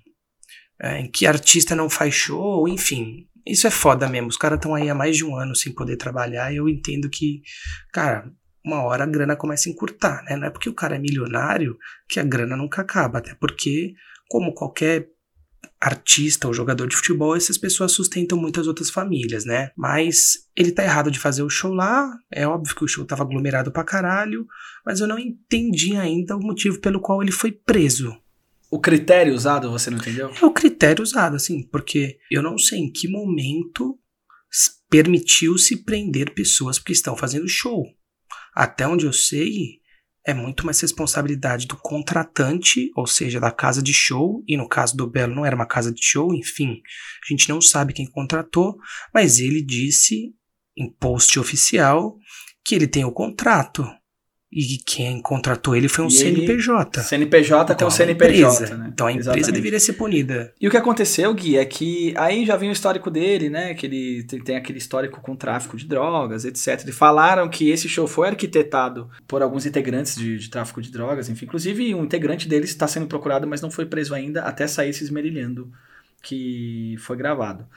É, 0.82 1.02
em 1.02 1.12
que 1.12 1.28
artista 1.28 1.76
não 1.76 1.90
faz 1.90 2.14
show, 2.14 2.70
enfim. 2.70 3.28
Isso 3.46 3.68
é 3.68 3.72
foda 3.72 4.08
mesmo. 4.08 4.30
Os 4.30 4.38
caras 4.38 4.58
estão 4.58 4.74
aí 4.74 4.90
há 4.90 4.96
mais 4.96 5.18
de 5.18 5.26
um 5.26 5.36
ano 5.36 5.54
sem 5.54 5.74
poder 5.74 5.98
trabalhar. 5.98 6.54
E 6.54 6.56
eu 6.56 6.70
entendo 6.70 7.10
que, 7.10 7.42
cara, 7.92 8.32
uma 8.66 8.84
hora 8.84 9.04
a 9.04 9.08
grana 9.08 9.36
começa 9.36 9.70
a 9.70 9.72
encurtar, 9.72 10.24
né? 10.24 10.36
Não 10.36 10.48
é 10.48 10.50
porque 10.50 10.70
o 10.70 10.74
cara 10.74 10.96
é 10.96 11.00
milionário 11.00 11.78
que 12.10 12.20
a 12.20 12.24
grana 12.24 12.58
nunca 12.58 12.82
acaba, 12.82 13.20
até 13.20 13.36
porque, 13.36 13.94
como 14.28 14.54
qualquer 14.54 15.08
artista 15.80 16.48
ou 16.48 16.54
jogador 16.54 16.88
de 16.88 16.96
futebol, 16.96 17.36
essas 17.36 17.58
pessoas 17.58 17.92
sustentam 17.92 18.38
muitas 18.38 18.66
outras 18.66 18.90
famílias, 18.90 19.46
né? 19.46 19.72
Mas 19.78 20.48
ele 20.56 20.72
tá 20.72 20.84
errado 20.84 21.12
de 21.12 21.20
fazer 21.20 21.44
o 21.44 21.50
show 21.50 21.74
lá, 21.74 22.12
é 22.32 22.48
óbvio 22.48 22.76
que 22.76 22.84
o 22.84 22.88
show 22.88 23.06
tava 23.06 23.24
aglomerado 23.24 23.72
pra 23.72 23.84
caralho, 23.84 24.48
mas 24.86 25.00
eu 25.00 25.08
não 25.08 25.20
entendi 25.20 25.96
ainda 25.96 26.36
o 26.36 26.40
motivo 26.40 26.80
pelo 26.80 27.00
qual 27.00 27.22
ele 27.22 27.32
foi 27.32 27.52
preso. 27.52 28.16
O 28.72 28.80
critério 28.80 29.34
usado, 29.34 29.70
você 29.70 29.92
não 29.92 30.00
entendeu? 30.00 30.32
É 30.42 30.46
o 30.46 30.52
critério 30.52 31.04
usado, 31.04 31.36
assim, 31.36 31.68
porque 31.72 32.18
eu 32.32 32.42
não 32.42 32.58
sei 32.58 32.80
em 32.80 32.92
que 32.92 33.08
momento 33.08 33.98
permitiu-se 34.90 35.84
prender 35.84 36.34
pessoas 36.34 36.80
porque 36.80 36.94
estão 36.94 37.16
fazendo 37.16 37.48
show. 37.48 37.84
Até 38.56 38.88
onde 38.88 39.06
eu 39.06 39.12
sei, 39.12 39.82
é 40.26 40.34
muito 40.34 40.66
mais 40.66 40.80
responsabilidade 40.80 41.68
do 41.68 41.78
contratante, 41.78 42.90
ou 42.96 43.06
seja, 43.06 43.40
da 43.40 43.52
casa 43.52 43.82
de 43.82 43.94
show, 43.94 44.44
e 44.48 44.58
no 44.58 44.68
caso 44.68 44.98
do 44.98 45.08
Belo 45.08 45.36
não 45.36 45.46
era 45.46 45.56
uma 45.56 45.68
casa 45.68 45.92
de 45.94 46.04
show, 46.04 46.34
enfim, 46.34 46.82
a 47.24 47.32
gente 47.32 47.48
não 47.48 47.62
sabe 47.62 47.94
quem 47.94 48.08
contratou, 48.08 48.76
mas 49.14 49.40
ele 49.40 49.62
disse 49.62 50.34
em 50.76 50.92
post 50.92 51.38
oficial 51.38 52.18
que 52.66 52.74
ele 52.74 52.88
tem 52.88 53.06
o 53.06 53.12
contrato. 53.12 53.86
E 54.56 54.78
quem 54.78 55.22
contratou 55.22 55.76
ele 55.76 55.90
foi 55.90 56.06
um 56.06 56.08
e 56.08 56.12
CNPJ. 56.12 57.02
CNPJ 57.02 57.74
então, 57.74 57.90
com 57.90 57.92
CNPJ, 57.94 58.54
empresa. 58.54 58.78
né? 58.78 58.90
Então 58.94 59.06
a 59.06 59.12
empresa 59.12 59.32
Exatamente. 59.32 59.52
deveria 59.54 59.80
ser 59.82 59.94
punida. 59.94 60.54
E 60.62 60.66
o 60.66 60.72
que 60.72 60.78
aconteceu, 60.78 61.34
Gui, 61.34 61.58
é 61.58 61.66
que 61.66 62.14
aí 62.16 62.46
já 62.46 62.56
vem 62.56 62.70
o 62.70 62.72
histórico 62.72 63.12
dele, 63.12 63.50
né? 63.50 63.74
Que 63.74 63.86
ele 63.86 64.24
tem 64.24 64.56
aquele 64.56 64.78
histórico 64.78 65.20
com 65.20 65.36
tráfico 65.36 65.76
de 65.76 65.86
drogas, 65.86 66.46
etc. 66.46 66.88
E 66.88 66.94
falaram 66.94 67.50
que 67.50 67.70
esse 67.70 67.90
show 67.90 68.08
foi 68.08 68.30
arquitetado 68.30 69.10
por 69.28 69.42
alguns 69.42 69.66
integrantes 69.66 70.16
de, 70.16 70.38
de 70.38 70.50
tráfico 70.50 70.82
de 70.82 70.90
drogas, 70.90 71.28
enfim. 71.28 71.44
Inclusive, 71.44 71.94
um 71.94 72.06
integrante 72.06 72.48
deles 72.48 72.70
está 72.70 72.88
sendo 72.88 73.08
procurado, 73.08 73.46
mas 73.46 73.60
não 73.60 73.70
foi 73.70 73.86
preso 73.86 74.16
ainda, 74.16 74.44
até 74.44 74.68
sair 74.68 74.94
se 74.94 75.04
esmerilhando 75.04 75.70
que 76.24 76.96
foi 77.00 77.18
gravado. 77.18 77.68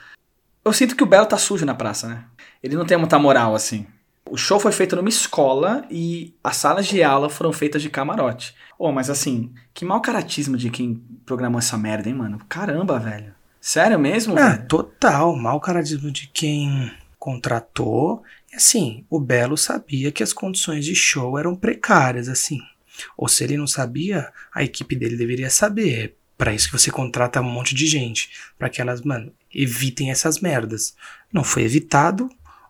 Eu 0.63 0.71
sinto 0.71 0.95
que 0.95 1.03
o 1.03 1.05
Belo 1.05 1.25
tá 1.25 1.37
sujo 1.37 1.65
na 1.65 1.75
praça, 1.75 2.07
né? 2.07 2.23
Ele 2.63 2.77
não 2.77 2.85
tem 2.85 2.97
muita 2.97 3.19
moral, 3.19 3.53
assim. 3.53 3.85
O 4.31 4.37
show 4.37 4.59
foi 4.59 4.71
feito 4.71 4.95
numa 4.95 5.09
escola 5.09 5.85
e 5.89 6.35
as 6.43 6.57
salas 6.57 6.87
de 6.87 7.01
aula 7.01 7.29
foram 7.29 7.51
feitas 7.51 7.81
de 7.81 7.89
camarote. 7.89 8.53
Oh, 8.77 8.91
mas 8.91 9.09
assim, 9.09 9.51
que 9.73 9.83
mau 9.83 10.01
caratismo 10.01 10.55
de 10.55 10.69
quem 10.69 11.01
programou 11.25 11.59
essa 11.59 11.77
merda, 11.77 12.07
hein, 12.07 12.15
mano? 12.15 12.39
Caramba, 12.47 12.99
velho. 12.99 13.33
Sério 13.59 13.99
mesmo? 13.99 14.37
É, 14.37 14.51
velho? 14.51 14.67
total. 14.67 15.35
Mau 15.35 15.59
caratismo 15.59 16.11
de 16.11 16.27
quem 16.27 16.91
contratou. 17.17 18.23
E 18.51 18.55
assim, 18.55 19.05
o 19.09 19.19
Belo 19.19 19.57
sabia 19.57 20.11
que 20.11 20.23
as 20.23 20.31
condições 20.31 20.85
de 20.85 20.95
show 20.95 21.37
eram 21.37 21.55
precárias, 21.55 22.29
assim. 22.29 22.59
Ou 23.17 23.27
se 23.27 23.43
ele 23.43 23.57
não 23.57 23.67
sabia, 23.67 24.31
a 24.53 24.63
equipe 24.63 24.95
dele 24.95 25.17
deveria 25.17 25.49
saber. 25.49 26.15
Pra 26.37 26.53
isso 26.53 26.67
que 26.67 26.79
você 26.79 26.89
contrata 26.89 27.41
um 27.41 27.51
monte 27.51 27.75
de 27.75 27.85
gente. 27.85 28.29
Pra 28.57 28.69
que 28.69 28.81
elas, 28.81 29.01
mano, 29.01 29.33
evitem 29.53 30.09
essas 30.09 30.39
merdas. 30.39 30.95
Não 31.33 31.43
foi 31.43 31.63
evitado, 31.63 32.29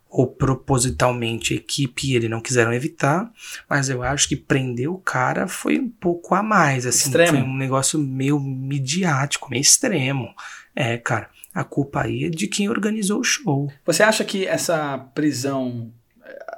ou 0.10 0.26
propositalmente 0.26 1.54
a 1.54 1.58
equipe 1.58 2.08
e 2.08 2.16
ele 2.16 2.28
não 2.28 2.42
quiseram 2.42 2.74
evitar, 2.74 3.32
mas 3.70 3.90
eu 3.90 4.02
acho 4.02 4.28
que 4.28 4.36
prender 4.36 4.90
o 4.90 4.98
cara 4.98 5.48
foi 5.48 5.78
um 5.78 5.88
pouco 5.88 6.34
a 6.34 6.42
mais, 6.42 6.86
assim, 6.86 7.10
Extremo. 7.10 7.30
foi 7.30 7.42
um 7.42 7.56
negócio 7.56 8.00
meio 8.00 8.40
midiático, 8.40 9.50
meio 9.52 9.62
extremo. 9.62 10.34
É, 10.76 10.98
cara, 10.98 11.30
a 11.54 11.64
culpa 11.64 12.02
aí 12.02 12.26
é 12.26 12.30
de 12.30 12.48
quem 12.48 12.70
organizou 12.70 13.20
o 13.20 13.24
show. 13.24 13.72
Você 13.86 14.02
acha 14.02 14.26
que 14.26 14.48
essa 14.48 14.98
prisão, 15.14 15.92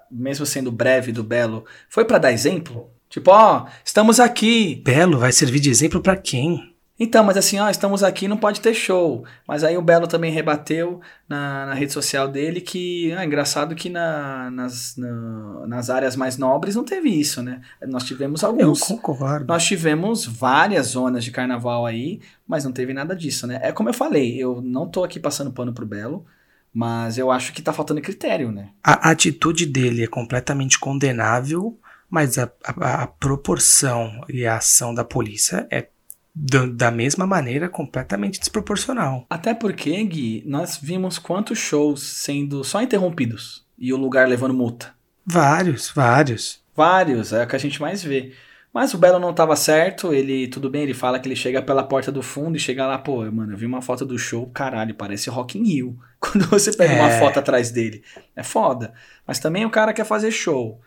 mesmo 0.10 0.46
sendo 0.46 0.72
breve 0.72 1.12
do 1.12 1.24
Belo, 1.24 1.65
foi 1.89 2.05
pra 2.05 2.17
dar 2.17 2.31
exemplo? 2.31 2.89
Tipo, 3.10 3.31
ó, 3.31 3.67
estamos 3.84 4.22
aqui. 4.22 4.81
Belo 4.86 5.20
vai 5.20 5.34
servir 5.34 5.60
de 5.60 5.70
exemplo 5.70 6.01
pra 6.01 6.15
quem? 6.15 6.70
Então, 7.03 7.24
mas 7.24 7.36
assim, 7.36 7.58
ó, 7.60 7.67
estamos 7.67 8.03
aqui, 8.03 8.27
não 8.27 8.38
pode 8.38 8.62
ter 8.62 8.75
show. 8.75 9.25
Mas 9.48 9.63
aí 9.63 9.75
o 9.75 9.81
Belo 9.81 10.05
também 10.08 10.31
rebateu 10.31 11.01
na, 11.27 11.65
na 11.65 11.74
rede 11.74 11.91
social 11.91 12.27
dele 12.27 12.62
que, 12.62 13.12
ah, 13.13 13.25
engraçado 13.25 13.74
que 13.74 13.89
na- 13.89 14.51
nas, 14.51 14.96
na- 14.98 15.65
nas 15.65 15.89
áreas 15.89 16.15
mais 16.15 16.38
nobres 16.38 16.75
não 16.75 16.84
teve 16.84 17.10
isso, 17.10 17.41
né? 17.41 17.60
Nós 17.88 18.03
tivemos 18.03 18.43
Eu 18.43 18.50
alguns. 18.50 18.81
concordo. 18.81 19.48
Nós 19.48 19.63
tivemos 19.65 20.27
várias 20.27 20.88
zonas 20.89 21.24
de 21.24 21.31
carnaval 21.31 21.88
aí, 21.88 22.22
mas 22.48 22.63
não 22.65 22.72
teve 22.72 22.93
nada 22.93 23.15
disso, 23.15 23.48
né? 23.48 23.60
É 23.63 23.72
como 23.72 23.89
eu 23.89 23.93
falei, 23.96 24.38
eu 24.38 24.62
não 24.62 24.88
tô 24.88 25.03
aqui 25.03 25.20
passando 25.20 25.51
pano 25.51 25.74
pro 25.74 25.88
Belo, 25.88 26.24
mas 26.72 27.17
eu 27.17 27.31
acho 27.31 27.51
que 27.51 27.63
tá 27.63 27.74
faltando 27.74 28.00
critério, 28.00 28.51
né? 28.51 28.70
A 28.84 29.10
atitude 29.10 29.65
dele 29.65 30.03
é 30.03 30.08
completamente 30.08 30.77
condenável, 30.79 31.79
mas 32.08 32.38
a, 32.38 32.43
a- 32.63 33.03
a 33.03 33.08
proporção 33.08 34.22
e 34.29 34.46
a 34.46 34.58
ação 34.58 34.93
da 34.93 35.03
polícia 35.03 35.67
é 35.72 35.88
da, 36.33 36.65
da 36.65 36.91
mesma 36.91 37.25
maneira 37.27 37.67
completamente 37.69 38.39
desproporcional. 38.39 39.25
Até 39.29 39.53
porque, 39.53 40.03
Gui, 40.03 40.43
nós 40.45 40.77
vimos 40.81 41.17
quantos 41.19 41.57
shows 41.59 42.01
sendo 42.01 42.63
só 42.63 42.81
interrompidos 42.81 43.65
e 43.77 43.91
o 43.93 43.97
lugar 43.97 44.27
levando 44.27 44.53
multa. 44.53 44.93
Vários, 45.25 45.89
vários. 45.89 46.61
Vários, 46.75 47.33
é 47.33 47.43
o 47.43 47.47
que 47.47 47.55
a 47.55 47.59
gente 47.59 47.81
mais 47.81 48.03
vê. 48.03 48.33
Mas 48.73 48.93
o 48.93 48.97
Belo 48.97 49.19
não 49.19 49.33
tava 49.33 49.53
certo, 49.57 50.13
ele, 50.13 50.47
tudo 50.47 50.69
bem, 50.69 50.83
ele 50.83 50.93
fala 50.93 51.19
que 51.19 51.27
ele 51.27 51.35
chega 51.35 51.61
pela 51.61 51.83
porta 51.83 52.09
do 52.09 52.23
fundo 52.23 52.55
e 52.55 52.59
chega 52.59 52.88
lá, 52.88 52.97
pô, 52.97 53.29
mano, 53.29 53.51
eu 53.51 53.57
vi 53.57 53.65
uma 53.65 53.81
foto 53.81 54.05
do 54.05 54.17
show, 54.17 54.47
caralho, 54.47 54.95
parece 54.95 55.29
Rock 55.29 55.59
in 55.59 55.63
Rio. 55.65 56.00
Quando 56.21 56.47
você 56.47 56.71
pega 56.71 56.93
uma 56.93 57.09
É. 57.09 57.19
foto 57.19 57.38
atrás 57.38 57.69
dele, 57.69 58.01
é 58.33 58.41
foda. 58.43 58.93
Mas 59.27 59.39
também 59.39 59.65
o 59.65 59.69
cara 59.69 59.91
quer 59.91 60.05
fazer 60.05 60.31
show. 60.31 60.79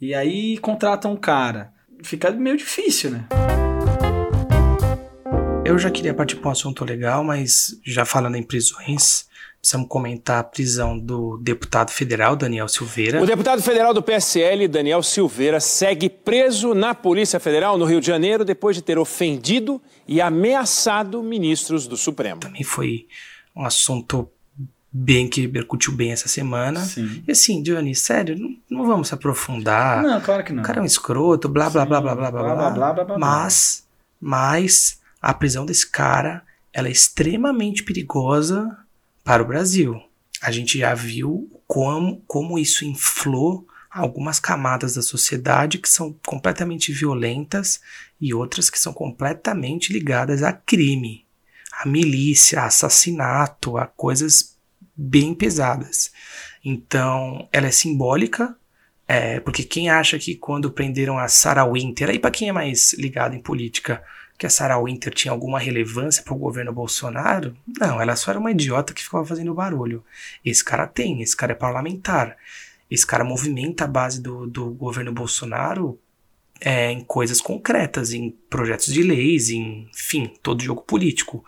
E 0.00 0.14
aí 0.14 0.56
contrata 0.58 1.08
um 1.08 1.16
cara. 1.16 1.72
Fica 2.04 2.30
meio 2.30 2.56
difícil, 2.56 3.10
né? 3.10 3.24
Eu 5.64 5.78
já 5.78 5.90
queria 5.90 6.12
partir 6.12 6.36
para 6.36 6.50
um 6.50 6.52
assunto 6.52 6.84
legal, 6.84 7.24
mas 7.24 7.80
já 7.82 8.04
falando 8.04 8.36
em 8.36 8.42
prisões, 8.42 9.26
precisamos 9.58 9.88
comentar 9.88 10.40
a 10.40 10.44
prisão 10.44 10.98
do 10.98 11.38
deputado 11.38 11.90
federal 11.90 12.36
Daniel 12.36 12.68
Silveira. 12.68 13.22
O 13.22 13.26
deputado 13.26 13.62
federal 13.62 13.94
do 13.94 14.02
PSL, 14.02 14.68
Daniel 14.68 15.02
Silveira, 15.02 15.58
segue 15.60 16.10
preso 16.10 16.74
na 16.74 16.94
Polícia 16.94 17.40
Federal 17.40 17.78
no 17.78 17.86
Rio 17.86 17.98
de 17.98 18.06
Janeiro 18.06 18.44
depois 18.44 18.76
de 18.76 18.82
ter 18.82 18.98
ofendido 18.98 19.80
e 20.06 20.20
ameaçado 20.20 21.22
ministros 21.22 21.86
do 21.86 21.96
Supremo. 21.96 22.40
Também 22.40 22.62
foi 22.62 23.06
um 23.56 23.64
assunto 23.64 24.28
bem 24.92 25.26
que 25.26 25.40
repercutiu 25.40 25.94
bem 25.94 26.12
essa 26.12 26.28
semana. 26.28 26.80
Sim. 26.80 27.24
E 27.26 27.32
assim, 27.32 27.62
Johnny, 27.62 27.94
sério, 27.94 28.38
não, 28.38 28.54
não 28.68 28.86
vamos 28.86 29.08
se 29.08 29.14
aprofundar. 29.14 30.02
Não, 30.02 30.20
claro 30.20 30.44
que 30.44 30.52
não. 30.52 30.62
O 30.62 30.66
cara 30.66 30.80
é 30.80 30.82
um 30.82 30.86
escroto, 30.86 31.48
blá 31.48 31.70
blá 31.70 31.84
Sim, 31.84 31.88
blá 31.88 32.00
blá 32.02 32.14
blá 32.14 32.30
blá 32.30 32.42
blá. 32.42 32.54
blá, 32.54 32.70
blá, 32.70 32.92
blá, 32.92 33.04
blá. 33.04 33.18
Mas, 33.18 33.86
mas 34.20 35.02
a 35.24 35.32
prisão 35.32 35.64
desse 35.64 35.90
cara, 35.90 36.44
ela 36.70 36.88
é 36.88 36.90
extremamente 36.90 37.82
perigosa 37.82 38.76
para 39.24 39.42
o 39.42 39.46
Brasil. 39.46 39.98
A 40.42 40.50
gente 40.50 40.78
já 40.78 40.92
viu 40.92 41.50
como, 41.66 42.22
como 42.26 42.58
isso 42.58 42.84
inflou 42.84 43.66
algumas 43.90 44.38
camadas 44.38 44.96
da 44.96 45.00
sociedade 45.00 45.78
que 45.78 45.88
são 45.88 46.14
completamente 46.26 46.92
violentas 46.92 47.80
e 48.20 48.34
outras 48.34 48.68
que 48.68 48.78
são 48.78 48.92
completamente 48.92 49.94
ligadas 49.94 50.42
a 50.42 50.52
crime, 50.52 51.24
a 51.72 51.88
milícia, 51.88 52.60
a 52.60 52.66
assassinato, 52.66 53.78
a 53.78 53.86
coisas 53.86 54.58
bem 54.94 55.34
pesadas. 55.34 56.12
Então, 56.62 57.48
ela 57.50 57.68
é 57.68 57.70
simbólica, 57.70 58.54
é, 59.08 59.40
porque 59.40 59.64
quem 59.64 59.88
acha 59.88 60.18
que 60.18 60.34
quando 60.34 60.70
prenderam 60.70 61.18
a 61.18 61.28
Sarah 61.28 61.64
Winter, 61.64 62.10
aí 62.10 62.18
para 62.18 62.30
quem 62.30 62.50
é 62.50 62.52
mais 62.52 62.92
ligado 62.92 63.34
em 63.34 63.40
política, 63.40 64.04
que 64.36 64.46
a 64.46 64.50
Sarah 64.50 64.82
Winter 64.82 65.14
tinha 65.14 65.32
alguma 65.32 65.58
relevância 65.58 66.22
para 66.22 66.34
o 66.34 66.38
governo 66.38 66.72
Bolsonaro, 66.72 67.56
não, 67.78 68.00
ela 68.00 68.16
só 68.16 68.30
era 68.30 68.40
uma 68.40 68.50
idiota 68.50 68.92
que 68.92 69.02
ficava 69.02 69.24
fazendo 69.24 69.54
barulho. 69.54 70.04
Esse 70.44 70.64
cara 70.64 70.86
tem, 70.86 71.22
esse 71.22 71.36
cara 71.36 71.52
é 71.52 71.54
parlamentar. 71.54 72.36
Esse 72.90 73.06
cara 73.06 73.24
movimenta 73.24 73.84
a 73.84 73.88
base 73.88 74.20
do, 74.20 74.46
do 74.46 74.70
governo 74.70 75.12
Bolsonaro 75.12 75.98
é, 76.60 76.90
em 76.90 77.00
coisas 77.00 77.40
concretas, 77.40 78.12
em 78.12 78.30
projetos 78.48 78.92
de 78.92 79.02
leis, 79.02 79.50
em, 79.50 79.88
enfim, 79.94 80.32
todo 80.42 80.62
jogo 80.62 80.82
político. 80.82 81.44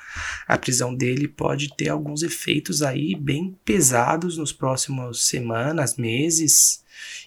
A 0.47 0.59
prisão 0.59 0.95
dele 0.95 1.29
pode 1.29 1.75
ter 1.75 1.89
alguns 1.89 2.23
efeitos 2.23 2.83
aí 2.83 3.15
bem 3.15 3.57
pesados 3.65 4.37
nos 4.37 4.53
próximos 4.53 5.27
semanas, 5.27 5.97
meses, 5.97 6.85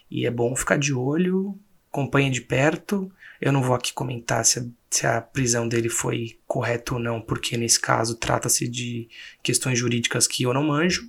e 0.09 0.25
é 0.25 0.31
bom 0.31 0.55
ficar 0.55 0.77
de 0.77 0.93
olho, 0.93 1.57
acompanha 1.91 2.29
de 2.29 2.41
perto. 2.41 3.11
Eu 3.39 3.51
não 3.51 3.63
vou 3.63 3.75
aqui 3.75 3.93
comentar 3.93 4.43
se 4.45 4.59
a, 4.59 4.65
se 4.89 5.05
a 5.05 5.21
prisão 5.21 5.67
dele 5.67 5.89
foi 5.89 6.37
correta 6.47 6.95
ou 6.95 6.99
não, 6.99 7.21
porque 7.21 7.55
nesse 7.57 7.79
caso 7.79 8.15
trata-se 8.15 8.67
de 8.67 9.07
questões 9.43 9.77
jurídicas 9.77 10.25
que 10.27 10.43
eu 10.43 10.53
não 10.53 10.63
manjo. 10.63 11.03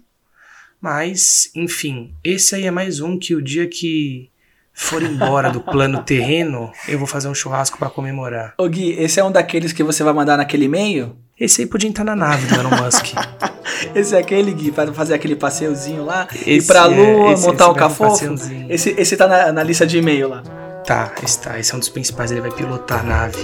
Mas, 0.80 1.50
enfim, 1.54 2.14
esse 2.24 2.54
aí 2.54 2.66
é 2.66 2.70
mais 2.70 3.00
um 3.00 3.18
que 3.18 3.34
o 3.34 3.42
dia 3.42 3.66
que 3.68 4.30
for 4.72 5.02
embora 5.02 5.50
do 5.50 5.60
plano 5.60 6.02
terreno, 6.04 6.72
eu 6.88 6.98
vou 6.98 7.06
fazer 7.06 7.28
um 7.28 7.34
churrasco 7.34 7.78
para 7.78 7.90
comemorar. 7.90 8.54
Ô 8.58 8.68
Gui, 8.68 8.92
esse 8.92 9.20
é 9.20 9.24
um 9.24 9.32
daqueles 9.32 9.72
que 9.72 9.82
você 9.82 10.02
vai 10.02 10.12
mandar 10.14 10.36
naquele 10.38 10.64
e-mail? 10.64 11.16
Esse 11.38 11.62
aí 11.62 11.66
podia 11.66 11.88
entrar 11.88 12.04
na 12.04 12.14
nave 12.16 12.46
do 12.46 12.54
Elon 12.54 12.70
Musk. 12.82 13.06
Esse 13.94 14.14
é 14.14 14.18
aquele, 14.18 14.52
Gui, 14.52 14.70
pra 14.72 14.92
fazer 14.92 15.14
aquele 15.14 15.34
passeiozinho 15.34 16.04
lá, 16.04 16.28
ir 16.44 16.56
Esse 16.58 16.66
pra 16.66 16.82
é- 16.84 16.86
lua, 16.86 17.32
esse- 17.32 17.46
montar 17.46 17.64
esse 17.64 17.72
no 17.72 17.74
cafofo. 17.78 18.34
Esse, 18.68 18.90
esse 18.90 19.16
tá 19.16 19.26
na, 19.26 19.50
na 19.52 19.62
lista 19.62 19.86
de 19.86 19.96
e-mail 19.98 20.28
lá. 20.28 20.42
Tá, 20.90 21.12
esse, 21.22 21.72
é 21.72 21.76
um 21.76 21.78
dos 21.78 21.88
principais, 21.88 22.32
ele 22.32 22.40
vai 22.40 22.50
pilotar 22.50 22.98
a 22.98 23.02
nave. 23.04 23.38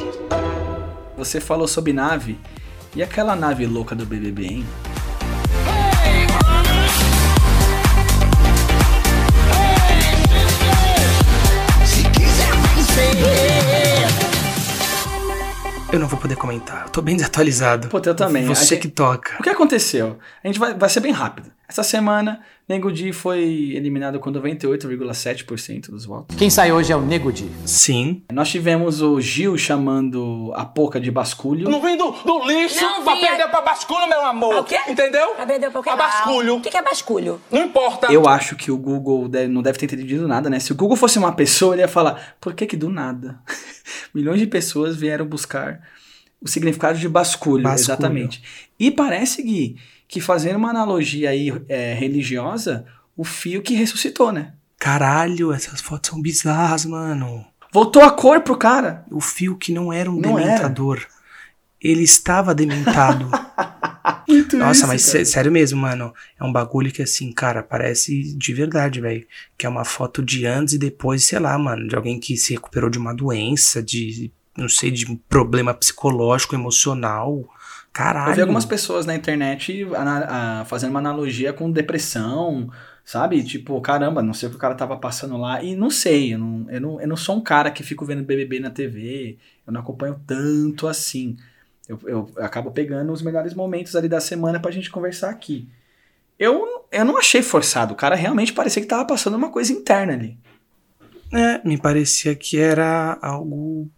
Você 1.16 1.40
falou 1.40 1.68
sobre 1.68 1.92
nave. 1.92 2.40
E 2.92 3.04
aquela 3.04 3.36
nave 3.36 3.64
louca 3.66 3.94
do 3.94 4.04
BBB, 4.04 4.46
hein? 4.46 4.66
Eu 15.92 16.00
não 16.00 16.08
vou 16.08 16.18
poder 16.18 16.34
comentar, 16.34 16.86
eu 16.86 16.90
tô 16.90 17.00
bem 17.00 17.16
desatualizado. 17.16 17.86
Pô, 17.86 18.02
eu 18.04 18.12
também. 18.16 18.44
Você 18.44 18.74
gente- 18.74 18.82
que 18.82 18.88
toca. 18.88 19.36
O 19.38 19.42
que 19.44 19.50
aconteceu? 19.50 20.18
A 20.42 20.48
gente 20.48 20.58
vai, 20.58 20.74
vai 20.74 20.88
ser 20.88 20.98
bem 20.98 21.12
rápido. 21.12 21.52
Essa 21.68 21.82
semana, 21.82 22.40
Nego 22.68 22.92
Di 22.92 23.12
foi 23.12 23.72
eliminado 23.74 24.20
com 24.20 24.30
98,7% 24.30 25.90
dos 25.90 26.04
votos. 26.04 26.36
Quem 26.36 26.48
sai 26.48 26.70
hoje 26.72 26.92
é 26.92 26.96
o 26.96 27.00
Nego 27.00 27.32
Di. 27.32 27.50
Sim, 27.64 28.22
Nós 28.32 28.48
tivemos 28.48 29.02
o 29.02 29.20
Gil 29.20 29.58
chamando 29.58 30.52
a 30.54 30.64
Poca 30.64 31.00
de 31.00 31.10
basculho. 31.10 31.68
Não 31.68 31.80
vim 31.82 31.96
do, 31.96 32.10
do 32.12 32.46
lixo 32.46 32.80
Não 32.80 33.02
pra 33.02 33.14
vinha- 33.14 33.28
perder 33.28 33.48
pra 33.48 33.60
basculho, 33.62 34.08
meu 34.08 34.24
amor. 34.24 34.56
O 34.60 34.64
quê? 34.64 34.78
Entendeu? 34.88 35.28
Pra 35.34 35.44
vender 35.44 35.68
um 35.68 35.72
pouquinho. 35.72 35.96
Pra 35.96 36.06
basculho. 36.06 36.56
O 36.56 36.60
que 36.60 36.70
que 36.70 36.76
é 36.76 36.82
basculho? 36.82 37.40
Não 37.50 37.64
importa. 37.64 38.12
Eu 38.12 38.28
acho 38.28 38.54
que 38.56 38.70
o 38.70 38.76
Google 38.78 39.28
deve- 39.28 39.48
não 39.48 39.62
deve 39.62 39.78
ter 39.78 39.86
entendido 39.86 40.28
nada, 40.28 40.48
né? 40.48 40.58
Se 40.60 40.70
o 40.72 40.74
Google 40.76 40.96
fosse 40.96 41.18
uma 41.18 41.32
pessoa, 41.32 41.74
ele 41.74 41.82
ia 41.82 41.88
falar: 41.88 42.36
por 42.40 42.54
que 42.54 42.66
que 42.66 42.76
do 42.76 42.88
nada? 42.88 43.40
Milhões 44.14 44.38
de 44.40 44.46
pessoas 44.46 44.96
vieram 44.96 45.26
buscar 45.26 45.80
o 46.40 46.48
significado 46.48 46.98
de 46.98 47.08
basculho, 47.08 47.62
Basculho. 47.64 47.82
exatamente. 47.84 48.42
E 48.78 48.90
parece, 48.90 49.42
Gui, 49.42 49.76
que 50.08 50.20
fazendo 50.20 50.56
uma 50.56 50.70
analogia 50.70 51.30
aí 51.30 51.52
é, 51.68 51.94
religiosa, 51.94 52.84
o 53.16 53.24
fio 53.24 53.62
que 53.62 53.74
ressuscitou, 53.74 54.32
né? 54.32 54.52
caralho, 54.78 55.52
essas 55.52 55.80
fotos 55.80 56.10
são 56.10 56.20
bizarras, 56.20 56.84
mano. 56.84 57.44
Voltou 57.72 58.02
a 58.02 58.10
cor 58.10 58.40
pro 58.42 58.56
cara. 58.56 59.04
O 59.10 59.20
fio 59.20 59.56
que 59.56 59.72
não 59.72 59.92
era 59.92 60.08
um 60.10 60.20
Não 60.20 60.38
era. 60.38 60.48
dementador. 60.48 61.04
Ele 61.80 62.02
estava 62.02 62.54
dementado. 62.54 63.28
Muito 64.28 64.56
Nossa, 64.56 64.80
isso, 64.80 64.86
mas 64.86 65.02
sé- 65.02 65.24
sério 65.24 65.50
mesmo, 65.50 65.80
mano. 65.80 66.12
É 66.38 66.44
um 66.44 66.52
bagulho 66.52 66.92
que 66.92 67.02
assim, 67.02 67.32
cara, 67.32 67.62
parece 67.62 68.34
de 68.36 68.52
verdade, 68.52 69.00
velho. 69.00 69.26
Que 69.56 69.66
é 69.66 69.68
uma 69.68 69.84
foto 69.84 70.22
de 70.22 70.46
antes 70.46 70.74
e 70.74 70.78
depois, 70.78 71.24
sei 71.24 71.38
lá, 71.38 71.56
mano, 71.58 71.88
de 71.88 71.96
alguém 71.96 72.20
que 72.20 72.36
se 72.36 72.52
recuperou 72.52 72.90
de 72.90 72.98
uma 72.98 73.14
doença, 73.14 73.82
de, 73.82 74.30
não 74.56 74.68
sei, 74.68 74.90
de 74.90 75.10
um 75.10 75.16
problema 75.16 75.72
psicológico, 75.74 76.54
emocional. 76.54 77.48
Caralho. 77.96 78.30
Eu 78.30 78.34
vi 78.34 78.40
algumas 78.42 78.66
pessoas 78.66 79.06
na 79.06 79.14
internet 79.14 79.82
ana- 79.96 80.60
a- 80.60 80.64
fazendo 80.66 80.90
uma 80.90 80.98
analogia 80.98 81.50
com 81.50 81.70
depressão, 81.70 82.70
sabe? 83.02 83.42
Tipo, 83.42 83.80
caramba, 83.80 84.22
não 84.22 84.34
sei 84.34 84.48
o 84.48 84.50
que 84.50 84.56
o 84.56 84.60
cara 84.60 84.74
tava 84.74 84.98
passando 84.98 85.38
lá. 85.38 85.62
E 85.62 85.74
não 85.74 85.88
sei, 85.90 86.34
eu 86.34 86.38
não, 86.38 86.66
eu 86.70 86.80
não, 86.80 87.00
eu 87.00 87.08
não 87.08 87.16
sou 87.16 87.36
um 87.36 87.40
cara 87.40 87.70
que 87.70 87.82
fico 87.82 88.04
vendo 88.04 88.22
BBB 88.22 88.60
na 88.60 88.68
TV, 88.68 89.38
eu 89.66 89.72
não 89.72 89.80
acompanho 89.80 90.20
tanto 90.26 90.86
assim. 90.86 91.36
Eu, 91.88 91.98
eu 92.04 92.30
acabo 92.36 92.70
pegando 92.70 93.10
os 93.14 93.22
melhores 93.22 93.54
momentos 93.54 93.96
ali 93.96 94.08
da 94.10 94.20
semana 94.20 94.60
pra 94.60 94.70
gente 94.70 94.90
conversar 94.90 95.30
aqui. 95.30 95.66
Eu, 96.38 96.84
eu 96.92 97.04
não 97.04 97.16
achei 97.16 97.40
forçado. 97.40 97.94
O 97.94 97.96
cara 97.96 98.14
realmente 98.14 98.52
parecia 98.52 98.82
que 98.82 98.88
tava 98.88 99.06
passando 99.06 99.36
uma 99.38 99.50
coisa 99.50 99.72
interna 99.72 100.12
ali. 100.12 100.36
É, 101.32 101.66
me 101.66 101.78
parecia 101.78 102.34
que 102.34 102.58
era 102.58 103.18
algo 103.22 103.88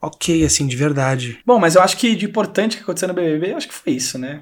ok, 0.00 0.44
assim, 0.44 0.66
de 0.66 0.76
verdade. 0.76 1.38
Bom, 1.44 1.58
mas 1.58 1.74
eu 1.74 1.82
acho 1.82 1.96
que 1.96 2.14
de 2.14 2.26
importante 2.26 2.76
que 2.76 2.82
aconteceu 2.82 3.08
no 3.08 3.14
BBB, 3.14 3.52
eu 3.52 3.56
acho 3.56 3.68
que 3.68 3.74
foi 3.74 3.92
isso, 3.92 4.18
né? 4.18 4.40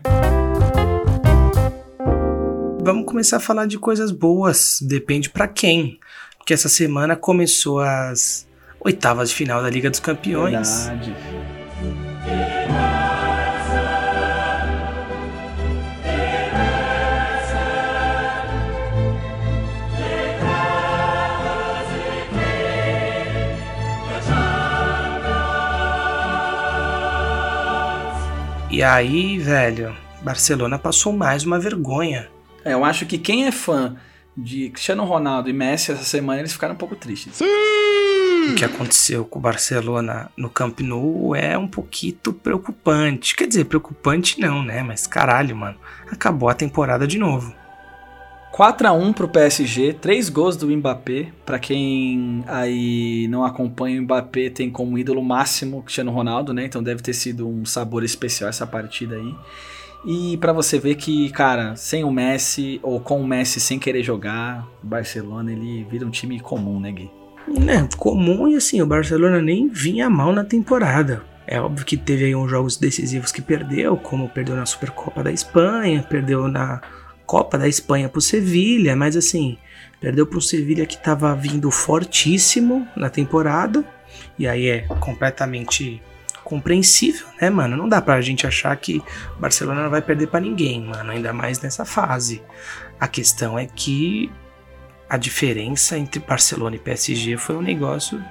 Vamos 2.83 3.05
começar 3.05 3.39
a 3.39 3.41
falar 3.41 3.67
de 3.67 3.79
coisas 3.79 4.11
boas, 4.11 4.79
depende 4.81 5.29
pra 5.29 5.49
quem. 5.49 5.99
Porque 6.39 6.55
essa 6.55 6.69
semana 6.69 7.17
começou 7.17 7.81
as 7.81 8.47
oitavas 8.79 9.31
de 9.31 9.35
final 9.35 9.61
da 9.61 9.69
Liga 9.69 9.91
dos 9.91 9.99
Campeões. 9.99 10.87
Verdade. 10.87 11.17
E 28.77 28.83
aí, 28.83 29.39
velho, 29.39 29.97
Barcelona 30.21 30.79
passou 30.79 31.11
mais 31.11 31.45
uma 31.45 31.59
vergonha. 31.59 32.29
É, 32.63 32.75
eu 32.75 32.85
acho 32.85 33.07
que 33.07 33.17
quem 33.17 33.47
é 33.47 33.51
fã 33.51 33.97
de 34.37 34.69
Cristiano 34.69 35.03
Ronaldo 35.03 35.49
e 35.49 35.53
Messi 35.55 35.93
essa 35.93 36.05
semana, 36.05 36.41
eles 36.41 36.53
ficaram 36.53 36.75
um 36.75 36.77
pouco 36.77 36.95
tristes. 36.95 37.41
O 37.41 38.55
que 38.55 38.67
aconteceu 38.67 39.25
com 39.25 39.39
o 39.39 39.41
Barcelona 39.41 40.31
no 40.37 40.51
Camp 40.51 40.81
Nou 40.81 41.35
é 41.35 41.57
um 41.57 41.67
pouquinho 41.67 42.35
preocupante. 42.43 43.35
Quer 43.35 43.49
dizer, 43.49 43.65
preocupante 43.65 44.39
não, 44.39 44.63
né? 44.63 44.83
Mas 44.83 45.07
caralho, 45.07 45.57
mano. 45.57 45.79
Acabou 46.13 46.51
a 46.51 46.55
temporada 46.55 47.07
de 47.07 47.17
novo. 47.17 47.55
4 48.57 48.89
a 48.89 48.93
1 48.93 49.13
pro 49.13 49.29
PSG, 49.29 49.93
três 50.01 50.31
gols 50.31 50.57
do 50.57 50.67
Mbappé. 50.75 51.27
Pra 51.45 51.59
quem 51.59 52.43
aí 52.47 53.29
não 53.29 53.45
acompanha 53.45 54.01
o 54.01 54.03
Mbappé, 54.03 54.49
tem 54.49 54.71
como 54.71 54.97
ídolo 54.97 55.23
máximo 55.23 55.83
Cristiano 55.83 56.11
Ronaldo, 56.11 56.55
né? 56.55 56.65
Então 56.65 56.83
deve 56.83 57.03
ter 57.03 57.13
sido 57.13 57.47
um 57.47 57.67
sabor 57.67 58.03
especial 58.03 58.49
essa 58.49 58.67
partida 58.67 59.17
aí. 59.17 59.35
E 60.07 60.39
pra 60.39 60.55
você 60.55 60.79
ver 60.79 60.95
que, 60.95 61.29
cara, 61.33 61.77
sem 61.77 62.03
o 62.03 62.11
Messi 62.11 62.81
ou 62.83 62.99
com 62.99 63.21
o 63.21 63.27
Messi 63.27 63.61
sem 63.61 63.79
querer 63.79 64.03
jogar, 64.03 64.67
o 64.83 64.87
Barcelona 64.87 65.53
ele 65.53 65.87
vira 65.91 66.07
um 66.07 66.11
time 66.11 66.41
comum, 66.41 66.81
né, 66.81 66.93
Gui? 66.93 67.11
É, 67.69 67.87
comum 67.99 68.49
e 68.49 68.57
assim, 68.57 68.81
o 68.81 68.87
Barcelona 68.87 69.43
nem 69.43 69.69
vinha 69.69 70.09
mal 70.09 70.33
na 70.33 70.45
temporada. 70.45 71.23
É 71.47 71.61
óbvio 71.61 71.85
que 71.85 71.99
teve 71.99 72.25
aí 72.25 72.35
uns 72.35 72.51
jogos 72.51 72.79
decisivos 72.79 73.31
que 73.31 73.43
perdeu, 73.43 73.99
como 73.99 74.31
perdeu 74.31 74.57
na 74.57 74.65
Supercopa 74.65 75.23
da 75.23 75.31
Espanha, 75.31 76.03
perdeu 76.09 76.49
na 76.49 76.81
Copa 77.27 77.59
da 77.59 77.69
Espanha 77.69 78.09
pro 78.09 78.21
Sevilha, 78.21 78.95
mas 78.95 79.17
assim, 79.17 79.59
perdeu 80.01 80.27
pro 80.27 80.41
Sevilha 80.41 80.87
que 80.87 80.97
tava 80.97 81.35
vindo 81.35 81.71
fortíssimo 81.71 82.87
na 82.97 83.11
temporada, 83.11 83.85
e 84.39 84.47
aí 84.47 84.69
é 84.69 84.83
completamente 85.01 86.01
compreensível, 86.45 87.27
né, 87.41 87.51
mano? 87.51 87.77
Não 87.77 87.89
dá 87.89 88.01
pra 88.01 88.21
gente 88.21 88.47
achar 88.47 88.75
que 88.77 89.03
o 89.37 89.41
Barcelona 89.41 89.83
não 89.83 89.91
vai 89.91 90.01
perder 90.01 90.29
para 90.29 90.39
ninguém, 90.39 90.81
mano, 90.81 91.11
ainda 91.11 91.33
mais 91.33 91.61
nessa 91.61 91.85
fase. 91.85 92.41
A 93.01 93.09
questão 93.09 93.59
é 93.59 93.67
que 93.67 94.31
a 95.09 95.17
diferença 95.17 95.99
entre 95.99 96.21
Barcelona 96.21 96.77
e 96.77 96.79
PSG 96.79 97.37
foi 97.37 97.57
um 97.57 97.63
negócio 97.63 98.23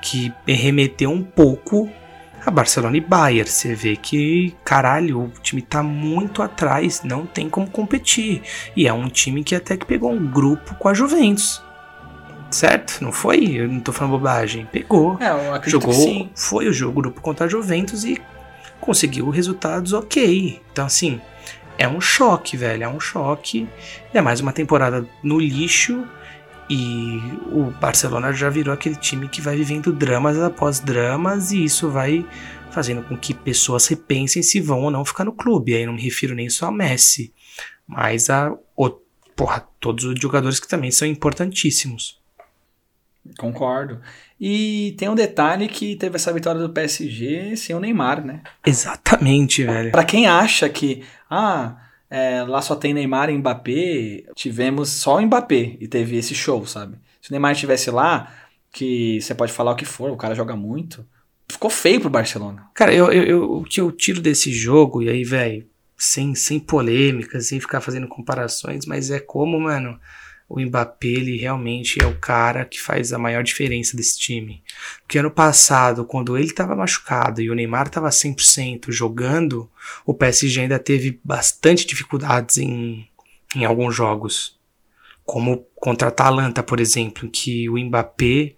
que 0.00 0.32
remeteu 0.46 1.10
um 1.10 1.22
pouco 1.22 1.90
a 2.46 2.50
Barcelona 2.50 2.96
e 2.96 3.00
Bayern. 3.00 3.50
Você 3.50 3.74
vê 3.74 3.96
que, 3.96 4.54
caralho, 4.64 5.24
o 5.24 5.32
time 5.42 5.60
tá 5.60 5.82
muito 5.82 6.40
atrás, 6.40 7.02
não 7.02 7.26
tem 7.26 7.50
como 7.50 7.68
competir. 7.68 8.40
E 8.76 8.86
é 8.86 8.92
um 8.92 9.08
time 9.08 9.42
que 9.42 9.56
até 9.56 9.76
que 9.76 9.84
pegou 9.84 10.12
um 10.12 10.30
grupo 10.30 10.76
com 10.76 10.88
a 10.88 10.94
Juventus. 10.94 11.60
Certo? 12.48 13.02
Não 13.02 13.10
foi? 13.10 13.56
Eu 13.56 13.68
não 13.68 13.80
tô 13.80 13.92
falando 13.92 14.12
bobagem. 14.12 14.66
Pegou. 14.70 15.18
É, 15.20 15.68
Jogou, 15.68 16.30
foi 16.36 16.68
o 16.68 16.72
jogo 16.72 17.00
grupo 17.00 17.20
contra 17.20 17.46
a 17.46 17.48
Juventus 17.48 18.04
e 18.04 18.22
conseguiu 18.80 19.28
resultados 19.28 19.92
ok. 19.92 20.62
Então, 20.70 20.86
assim, 20.86 21.20
é 21.76 21.88
um 21.88 22.00
choque, 22.00 22.56
velho. 22.56 22.84
É 22.84 22.88
um 22.88 23.00
choque. 23.00 23.68
É 24.14 24.20
mais 24.20 24.38
uma 24.40 24.52
temporada 24.52 25.04
no 25.20 25.40
lixo. 25.40 26.06
E 26.68 27.20
o 27.52 27.70
Barcelona 27.80 28.32
já 28.32 28.50
virou 28.50 28.74
aquele 28.74 28.96
time 28.96 29.28
que 29.28 29.40
vai 29.40 29.56
vivendo 29.56 29.92
dramas 29.92 30.38
após 30.38 30.80
dramas. 30.80 31.52
E 31.52 31.64
isso 31.64 31.88
vai 31.90 32.26
fazendo 32.70 33.02
com 33.02 33.16
que 33.16 33.32
pessoas 33.32 33.86
repensem 33.86 34.42
se 34.42 34.60
vão 34.60 34.82
ou 34.82 34.90
não 34.90 35.04
ficar 35.04 35.24
no 35.24 35.32
clube. 35.32 35.74
Aí 35.74 35.86
não 35.86 35.94
me 35.94 36.02
refiro 36.02 36.34
nem 36.34 36.50
só 36.50 36.66
a 36.66 36.72
Messi, 36.72 37.32
mas 37.86 38.28
a 38.28 38.52
o, 38.76 38.90
porra, 39.34 39.66
todos 39.80 40.04
os 40.04 40.20
jogadores 40.20 40.60
que 40.60 40.68
também 40.68 40.90
são 40.90 41.06
importantíssimos. 41.06 42.20
Concordo. 43.38 44.00
E 44.40 44.94
tem 44.98 45.08
um 45.08 45.14
detalhe 45.14 45.68
que 45.68 45.96
teve 45.96 46.16
essa 46.16 46.32
vitória 46.32 46.60
do 46.60 46.70
PSG 46.70 47.56
sem 47.56 47.74
o 47.74 47.80
Neymar, 47.80 48.24
né? 48.24 48.42
Exatamente, 48.64 49.64
velho. 49.64 49.90
Pra 49.90 50.04
quem 50.04 50.26
acha 50.26 50.68
que, 50.68 51.02
ah, 51.30 51.76
é, 52.10 52.42
lá 52.44 52.60
só 52.62 52.76
tem 52.76 52.94
Neymar 52.94 53.30
e 53.30 53.36
Mbappé, 53.38 54.24
tivemos 54.34 54.90
só 54.90 55.16
o 55.16 55.22
Mbappé 55.22 55.76
e 55.80 55.88
teve 55.88 56.16
esse 56.16 56.34
show, 56.34 56.64
sabe? 56.66 56.96
Se 57.20 57.30
o 57.30 57.32
Neymar 57.32 57.52
estivesse 57.52 57.90
lá, 57.90 58.32
que 58.72 59.20
você 59.20 59.34
pode 59.34 59.52
falar 59.52 59.72
o 59.72 59.76
que 59.76 59.84
for, 59.84 60.10
o 60.10 60.16
cara 60.16 60.34
joga 60.34 60.54
muito, 60.54 61.04
ficou 61.50 61.70
feio 61.70 62.00
pro 62.00 62.10
Barcelona. 62.10 62.66
Cara, 62.74 62.92
eu, 62.94 63.10
eu, 63.12 63.22
eu- 63.24 63.52
o 63.58 63.64
que 63.64 63.80
eu 63.80 63.90
tiro 63.90 64.20
desse 64.20 64.52
jogo, 64.52 65.02
e 65.02 65.08
aí, 65.08 65.24
velho, 65.24 65.66
sem, 65.96 66.34
sem 66.34 66.58
polêmicas, 66.60 67.46
sem 67.48 67.58
ficar 67.58 67.80
fazendo 67.80 68.06
comparações, 68.08 68.84
mas 68.86 69.10
é 69.10 69.18
como, 69.18 69.58
mano, 69.58 69.98
o 70.48 70.60
Mbappé, 70.60 71.08
ele 71.08 71.36
realmente 71.36 72.00
é 72.00 72.06
o 72.06 72.18
cara 72.18 72.64
que 72.64 72.80
faz 72.80 73.12
a 73.12 73.18
maior 73.18 73.42
diferença 73.42 73.96
desse 73.96 74.18
time. 74.18 74.62
Porque 75.02 75.18
ano 75.18 75.30
passado, 75.30 76.04
quando 76.04 76.38
ele 76.38 76.52
tava 76.52 76.76
machucado 76.76 77.42
e 77.42 77.50
o 77.50 77.54
Neymar 77.54 77.88
tava 77.88 78.08
100% 78.08 78.92
jogando, 78.92 79.68
o 80.04 80.14
PSG 80.14 80.60
ainda 80.60 80.78
teve 80.78 81.20
bastante 81.24 81.84
dificuldades 81.84 82.58
em, 82.58 83.08
em 83.56 83.64
alguns 83.64 83.94
jogos. 83.94 84.56
Como 85.24 85.66
contra 85.74 86.08
a 86.08 86.10
Atalanta, 86.10 86.62
por 86.62 86.78
exemplo, 86.78 87.26
em 87.26 87.30
que 87.30 87.68
o 87.68 87.76
Mbappé. 87.76 88.54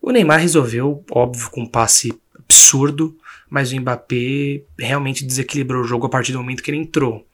O 0.00 0.10
Neymar 0.10 0.40
resolveu, 0.40 1.04
óbvio, 1.10 1.50
com 1.50 1.62
um 1.62 1.66
passe 1.66 2.18
absurdo, 2.34 3.14
mas 3.50 3.72
o 3.72 3.80
Mbappé 3.80 4.62
realmente 4.78 5.24
desequilibrou 5.24 5.82
o 5.82 5.86
jogo 5.86 6.06
a 6.06 6.08
partir 6.10 6.32
do 6.32 6.38
momento 6.38 6.62
que 6.62 6.70
ele 6.70 6.78
entrou. 6.78 7.26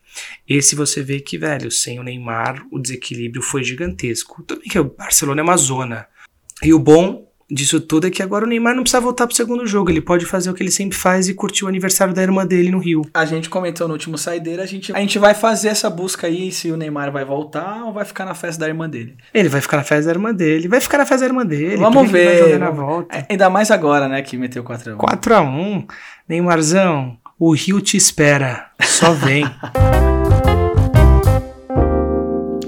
Esse 0.48 0.74
você 0.74 1.02
vê 1.02 1.20
que, 1.20 1.38
velho, 1.38 1.70
sem 1.70 1.98
o 1.98 2.02
Neymar, 2.02 2.64
o 2.70 2.78
desequilíbrio 2.78 3.42
foi 3.42 3.64
gigantesco. 3.64 4.42
Também 4.42 4.64
que 4.64 4.78
o 4.78 4.84
Barcelona 4.84 5.40
é 5.40 5.44
uma 5.44 5.56
zona. 5.56 6.06
E 6.62 6.72
o 6.72 6.78
bom 6.78 7.32
disso 7.52 7.80
tudo 7.80 8.06
é 8.06 8.10
que 8.10 8.22
agora 8.22 8.46
o 8.46 8.48
Neymar 8.48 8.74
não 8.74 8.82
precisa 8.82 9.00
voltar 9.00 9.26
pro 9.26 9.36
segundo 9.36 9.66
jogo. 9.66 9.90
Ele 9.90 10.00
pode 10.00 10.24
fazer 10.24 10.50
o 10.50 10.54
que 10.54 10.62
ele 10.62 10.70
sempre 10.70 10.96
faz 10.96 11.28
e 11.28 11.34
curtir 11.34 11.64
o 11.64 11.68
aniversário 11.68 12.14
da 12.14 12.22
irmã 12.22 12.46
dele 12.46 12.70
no 12.70 12.78
Rio. 12.78 13.02
A 13.12 13.24
gente 13.26 13.50
comentou 13.50 13.86
no 13.86 13.92
último 13.92 14.16
saideira, 14.16 14.62
a 14.62 14.66
gente, 14.66 14.92
a 14.92 14.98
gente 14.98 15.18
vai 15.18 15.34
fazer 15.34 15.68
essa 15.68 15.90
busca 15.90 16.26
aí 16.26 16.50
se 16.50 16.70
o 16.70 16.76
Neymar 16.76 17.12
vai 17.12 17.24
voltar 17.24 17.84
ou 17.84 17.92
vai 17.92 18.04
ficar 18.04 18.24
na 18.24 18.34
festa 18.34 18.60
da 18.60 18.68
irmã 18.68 18.88
dele. 18.88 19.16
Ele 19.34 19.48
vai 19.50 19.60
ficar 19.60 19.76
na 19.76 19.84
festa 19.84 20.06
da 20.06 20.12
irmã 20.12 20.32
dele. 20.32 20.66
Vai 20.66 20.80
ficar 20.80 20.98
na 20.98 21.06
festa 21.06 21.20
da 21.20 21.26
irmã 21.26 21.44
dele. 21.44 21.76
Vamos 21.76 22.02
ele 22.04 22.12
vai 22.12 22.24
ver. 22.24 22.38
jogar 22.38 22.58
na 22.58 22.70
volta. 22.70 23.16
É, 23.16 23.26
Ainda 23.28 23.50
mais 23.50 23.70
agora, 23.70 24.08
né, 24.08 24.22
que 24.22 24.38
meteu 24.38 24.64
4x1. 24.64 24.96
4x1. 24.96 25.86
Neymarzão, 26.28 27.18
o 27.44 27.52
Rio 27.56 27.80
te 27.80 27.96
espera. 27.96 28.70
Só 28.80 29.10
vem. 29.10 29.44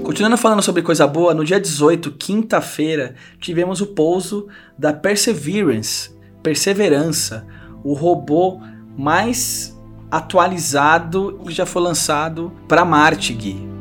Continuando 0.03 0.35
falando 0.35 0.61
sobre 0.61 0.81
coisa 0.81 1.07
boa, 1.07 1.33
no 1.33 1.45
dia 1.45 1.61
18, 1.61 2.11
quinta-feira, 2.11 3.15
tivemos 3.39 3.79
o 3.79 3.87
pouso 3.87 4.49
da 4.77 4.91
Perseverance, 4.91 6.13
Perseverança, 6.43 7.47
o 7.85 7.93
robô 7.93 8.59
mais 8.97 9.73
atualizado 10.11 11.39
que 11.45 11.53
já 11.53 11.65
foi 11.65 11.81
lançado 11.81 12.51
para 12.67 12.83
Marte, 12.83 13.31
Gui. 13.31 13.74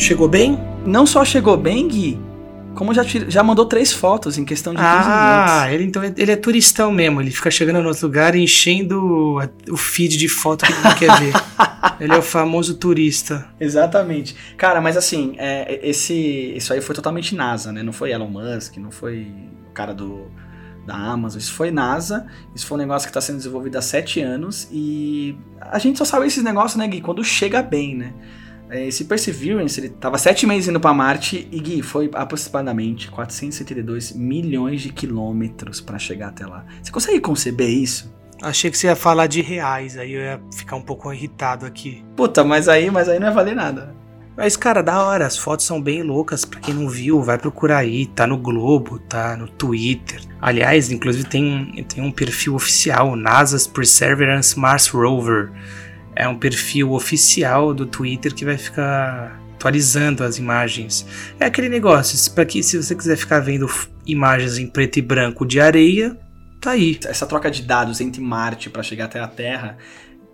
Chegou 0.00 0.26
bem? 0.28 0.58
Não 0.86 1.04
só 1.06 1.24
chegou 1.24 1.56
bem, 1.56 1.86
Gui, 1.86 2.18
como 2.74 2.92
já, 2.94 3.04
tira- 3.04 3.30
já 3.30 3.42
mandou 3.42 3.66
três 3.66 3.92
fotos 3.92 4.38
em 4.38 4.44
questão 4.44 4.72
de 4.72 4.78
15 4.80 4.90
minutos. 4.94 5.52
Ah, 5.52 5.68
ele 5.72 5.84
então 5.84 6.02
é- 6.02 6.14
ele 6.16 6.32
é 6.32 6.36
turistão 6.36 6.90
mesmo. 6.90 7.20
Ele 7.20 7.30
fica 7.30 7.50
chegando 7.50 7.82
no 7.82 7.88
outro 7.88 8.06
lugar 8.06 8.34
e 8.34 8.42
enchendo 8.42 9.36
o 9.70 9.76
feed 9.76 10.16
de 10.16 10.26
foto 10.28 10.64
que 10.64 10.72
ele 10.72 10.80
não 10.82 10.94
quer 10.94 11.18
ver. 11.20 11.32
Ele 12.00 12.14
é 12.14 12.16
o 12.18 12.22
famoso 12.22 12.76
turista. 12.78 13.46
Exatamente. 13.60 14.34
Cara, 14.56 14.80
mas 14.80 14.96
assim, 14.96 15.34
é, 15.36 15.80
esse, 15.86 16.14
isso 16.56 16.72
aí 16.72 16.80
foi 16.80 16.94
totalmente 16.94 17.34
NASA, 17.34 17.70
né? 17.72 17.82
Não 17.82 17.92
foi 17.92 18.10
Elon 18.10 18.26
Musk, 18.28 18.78
não 18.78 18.90
foi 18.90 19.26
o 19.68 19.72
cara 19.74 19.92
do, 19.92 20.26
da 20.86 20.94
Amazon. 20.94 21.38
Isso 21.38 21.52
foi 21.52 21.70
NASA, 21.70 22.26
isso 22.54 22.66
foi 22.66 22.76
um 22.78 22.80
negócio 22.80 23.06
que 23.06 23.10
está 23.10 23.20
sendo 23.20 23.36
desenvolvido 23.36 23.76
há 23.76 23.82
sete 23.82 24.18
anos 24.22 24.66
e 24.72 25.36
a 25.60 25.78
gente 25.78 25.98
só 25.98 26.06
sabe 26.06 26.26
esses 26.26 26.42
negócios, 26.42 26.76
né, 26.76 26.86
Gui, 26.88 27.02
quando 27.02 27.22
chega 27.22 27.62
bem, 27.62 27.94
né? 27.94 28.14
É, 28.70 28.86
Esse 28.86 29.04
Perseverance, 29.04 29.80
ele 29.80 29.88
tava 29.88 30.16
sete 30.16 30.46
meses 30.46 30.68
indo 30.68 30.78
para 30.78 30.94
Marte 30.94 31.48
e, 31.50 31.58
Gui, 31.58 31.82
foi 31.82 32.08
aproximadamente 32.14 33.10
472 33.10 34.12
milhões 34.12 34.80
de 34.80 34.90
quilômetros 34.90 35.80
para 35.80 35.98
chegar 35.98 36.28
até 36.28 36.46
lá. 36.46 36.64
Você 36.80 36.92
consegue 36.92 37.20
conceber 37.20 37.68
isso? 37.68 38.14
Achei 38.40 38.70
que 38.70 38.78
você 38.78 38.86
ia 38.86 38.96
falar 38.96 39.26
de 39.26 39.42
reais, 39.42 39.98
aí 39.98 40.12
eu 40.12 40.20
ia 40.20 40.40
ficar 40.54 40.76
um 40.76 40.80
pouco 40.80 41.12
irritado 41.12 41.66
aqui. 41.66 42.02
Puta, 42.16 42.42
mas 42.42 42.68
aí, 42.68 42.90
mas 42.90 43.08
aí 43.08 43.18
não 43.18 43.26
ia 43.26 43.34
valer 43.34 43.54
nada. 43.54 43.94
Mas, 44.36 44.56
cara, 44.56 44.82
da 44.82 45.04
hora, 45.04 45.26
as 45.26 45.36
fotos 45.36 45.66
são 45.66 45.82
bem 45.82 46.02
loucas. 46.02 46.46
Pra 46.46 46.60
quem 46.60 46.72
não 46.72 46.88
viu, 46.88 47.20
vai 47.20 47.36
procurar 47.36 47.78
aí. 47.78 48.06
Tá 48.06 48.26
no 48.26 48.38
Globo, 48.38 48.98
tá 48.98 49.36
no 49.36 49.46
Twitter. 49.46 50.22
Aliás, 50.40 50.90
inclusive 50.90 51.28
tem, 51.28 51.84
tem 51.86 52.02
um 52.02 52.10
perfil 52.10 52.54
oficial, 52.54 53.14
NASA's 53.14 53.66
Perseverance 53.66 54.58
Mars 54.58 54.86
Rover. 54.86 55.52
É 56.20 56.28
um 56.28 56.38
perfil 56.38 56.92
oficial 56.92 57.72
do 57.72 57.86
Twitter 57.86 58.34
que 58.34 58.44
vai 58.44 58.58
ficar 58.58 59.40
atualizando 59.54 60.22
as 60.22 60.36
imagens. 60.36 61.06
É 61.40 61.46
aquele 61.46 61.70
negócio, 61.70 62.30
para 62.34 62.44
que 62.44 62.62
se 62.62 62.82
você 62.82 62.94
quiser 62.94 63.16
ficar 63.16 63.40
vendo 63.40 63.66
imagens 64.06 64.58
em 64.58 64.66
preto 64.66 64.98
e 64.98 65.02
branco 65.02 65.46
de 65.46 65.58
areia, 65.58 66.18
tá 66.60 66.72
aí. 66.72 67.00
Essa 67.06 67.26
troca 67.26 67.50
de 67.50 67.62
dados 67.62 68.02
entre 68.02 68.20
Marte 68.20 68.68
para 68.68 68.82
chegar 68.82 69.06
até 69.06 69.18
a 69.18 69.26
Terra 69.26 69.78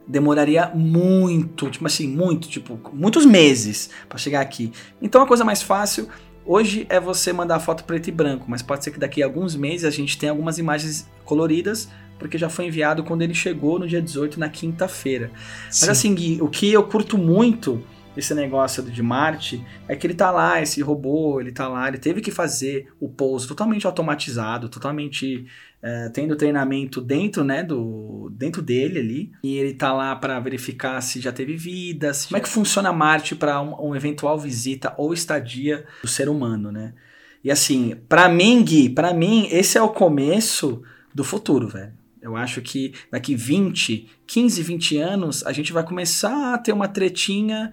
demoraria 0.08 0.72
muito, 0.74 1.70
tipo 1.70 1.86
assim, 1.86 2.08
muito, 2.08 2.48
tipo, 2.48 2.80
muitos 2.92 3.24
meses 3.24 3.88
para 4.08 4.18
chegar 4.18 4.40
aqui. 4.40 4.72
Então 5.00 5.22
a 5.22 5.26
coisa 5.26 5.44
mais 5.44 5.62
fácil 5.62 6.08
hoje 6.44 6.84
é 6.88 6.98
você 6.98 7.32
mandar 7.32 7.60
foto 7.60 7.84
preto 7.84 8.08
e 8.08 8.12
branco, 8.12 8.46
mas 8.48 8.60
pode 8.60 8.82
ser 8.82 8.90
que 8.90 8.98
daqui 8.98 9.22
a 9.22 9.26
alguns 9.26 9.54
meses 9.54 9.84
a 9.84 9.90
gente 9.90 10.18
tenha 10.18 10.32
algumas 10.32 10.58
imagens 10.58 11.08
coloridas, 11.24 11.88
porque 12.18 12.38
já 12.38 12.48
foi 12.48 12.66
enviado 12.66 13.04
quando 13.04 13.22
ele 13.22 13.34
chegou 13.34 13.78
no 13.78 13.86
dia 13.86 14.00
18, 14.00 14.38
na 14.40 14.48
quinta-feira. 14.48 15.30
Mas 15.66 15.76
Sim. 15.84 15.90
assim, 15.90 16.14
Gui, 16.14 16.38
o 16.40 16.48
que 16.48 16.72
eu 16.72 16.82
curto 16.84 17.18
muito 17.18 17.82
desse 18.14 18.32
negócio 18.34 18.82
de 18.82 19.02
Marte 19.02 19.62
é 19.86 19.94
que 19.94 20.06
ele 20.06 20.14
tá 20.14 20.30
lá, 20.30 20.62
esse 20.62 20.80
robô, 20.80 21.38
ele 21.38 21.52
tá 21.52 21.68
lá, 21.68 21.86
ele 21.86 21.98
teve 21.98 22.22
que 22.22 22.30
fazer 22.30 22.88
o 22.98 23.10
pouso 23.10 23.46
totalmente 23.46 23.86
automatizado, 23.86 24.70
totalmente 24.70 25.44
é, 25.82 26.08
tendo 26.08 26.34
treinamento 26.34 27.02
dentro, 27.02 27.44
né, 27.44 27.62
do 27.62 28.30
dentro 28.32 28.62
dele 28.62 28.98
ali, 28.98 29.32
e 29.42 29.56
ele 29.58 29.74
tá 29.74 29.92
lá 29.92 30.16
para 30.16 30.40
verificar 30.40 30.98
se 31.02 31.20
já 31.20 31.30
teve 31.30 31.54
vida, 31.56 32.14
se- 32.14 32.28
como 32.28 32.38
é 32.38 32.40
que 32.40 32.48
funciona 32.48 32.90
Marte 32.92 33.34
para 33.36 33.60
um, 33.60 33.88
um 33.90 33.94
eventual 33.94 34.38
visita 34.38 34.94
ou 34.96 35.12
estadia 35.12 35.84
do 36.02 36.08
ser 36.08 36.30
humano, 36.30 36.72
né? 36.72 36.94
E 37.44 37.50
assim, 37.50 37.96
pra 38.08 38.28
mim, 38.30 38.64
Gui, 38.64 38.88
pra 38.88 39.12
mim, 39.12 39.46
esse 39.52 39.76
é 39.76 39.82
o 39.82 39.90
começo 39.90 40.82
do 41.14 41.22
futuro, 41.22 41.68
velho. 41.68 41.92
Eu 42.26 42.36
acho 42.36 42.60
que 42.60 42.92
daqui 43.08 43.36
20, 43.36 44.10
15, 44.26 44.60
20 44.60 44.98
anos, 44.98 45.46
a 45.46 45.52
gente 45.52 45.72
vai 45.72 45.84
começar 45.84 46.54
a 46.54 46.58
ter 46.58 46.72
uma 46.72 46.88
tretinha 46.88 47.72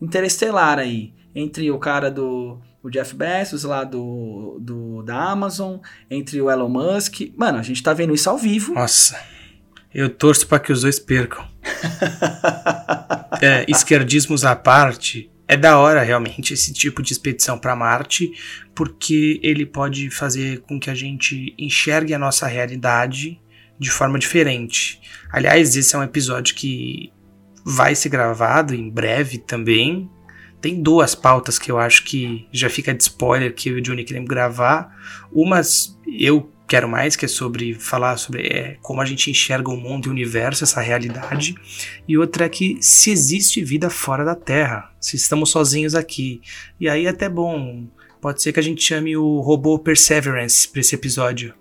interestelar 0.00 0.78
aí. 0.78 1.14
Entre 1.34 1.70
o 1.70 1.78
cara 1.78 2.10
do 2.10 2.60
o 2.82 2.90
Jeff 2.90 3.16
Bezos 3.16 3.64
lá 3.64 3.82
do, 3.82 4.58
do 4.60 5.02
da 5.02 5.30
Amazon, 5.30 5.78
entre 6.10 6.38
o 6.38 6.50
Elon 6.50 6.68
Musk. 6.68 7.32
Mano, 7.34 7.58
a 7.58 7.62
gente 7.62 7.82
tá 7.82 7.94
vendo 7.94 8.14
isso 8.14 8.28
ao 8.28 8.36
vivo. 8.36 8.74
Nossa, 8.74 9.18
eu 9.92 10.10
torço 10.10 10.46
pra 10.46 10.58
que 10.58 10.70
os 10.70 10.82
dois 10.82 10.98
percam. 10.98 11.48
é, 13.40 13.64
esquerdismos 13.66 14.44
à 14.44 14.54
parte, 14.54 15.30
é 15.48 15.56
da 15.56 15.78
hora 15.78 16.02
realmente 16.02 16.52
esse 16.52 16.74
tipo 16.74 17.02
de 17.02 17.14
expedição 17.14 17.58
para 17.58 17.74
Marte, 17.74 18.30
porque 18.74 19.40
ele 19.42 19.64
pode 19.64 20.10
fazer 20.10 20.60
com 20.60 20.78
que 20.78 20.90
a 20.90 20.94
gente 20.94 21.54
enxergue 21.58 22.12
a 22.12 22.18
nossa 22.18 22.46
realidade 22.46 23.40
de 23.78 23.90
forma 23.90 24.18
diferente. 24.18 25.00
Aliás, 25.30 25.76
esse 25.76 25.94
é 25.94 25.98
um 25.98 26.02
episódio 26.02 26.54
que 26.54 27.12
vai 27.64 27.94
ser 27.94 28.08
gravado 28.08 28.74
em 28.74 28.90
breve 28.90 29.38
também. 29.38 30.10
Tem 30.60 30.80
duas 30.82 31.14
pautas 31.14 31.58
que 31.58 31.70
eu 31.70 31.78
acho 31.78 32.04
que 32.04 32.46
já 32.52 32.70
fica 32.70 32.94
de 32.94 33.02
spoiler 33.02 33.54
que 33.54 33.68
eu 33.68 33.76
e 33.76 33.80
o 33.80 33.82
Johnny 33.82 34.04
queremos 34.04 34.28
gravar. 34.28 34.94
Umas 35.32 35.98
eu 36.06 36.50
quero 36.66 36.88
mais, 36.88 37.16
que 37.16 37.24
é 37.24 37.28
sobre 37.28 37.74
falar 37.74 38.16
sobre 38.16 38.46
é, 38.46 38.78
como 38.80 39.00
a 39.00 39.04
gente 39.04 39.30
enxerga 39.30 39.70
o 39.70 39.76
mundo 39.76 40.06
e 40.06 40.08
o 40.08 40.12
universo, 40.12 40.64
essa 40.64 40.80
realidade. 40.80 41.54
E 42.08 42.16
outra 42.16 42.46
é 42.46 42.48
que 42.48 42.78
se 42.80 43.10
existe 43.10 43.62
vida 43.62 43.90
fora 43.90 44.24
da 44.24 44.34
Terra, 44.34 44.90
se 45.00 45.16
estamos 45.16 45.50
sozinhos 45.50 45.94
aqui. 45.94 46.40
E 46.80 46.88
aí 46.88 47.06
é 47.06 47.10
até 47.10 47.28
bom, 47.28 47.86
pode 48.20 48.42
ser 48.42 48.52
que 48.52 48.60
a 48.60 48.62
gente 48.62 48.82
chame 48.82 49.16
o 49.16 49.40
robô 49.40 49.78
Perseverance 49.78 50.68
para 50.68 50.80
esse 50.80 50.94
episódio. 50.94 51.54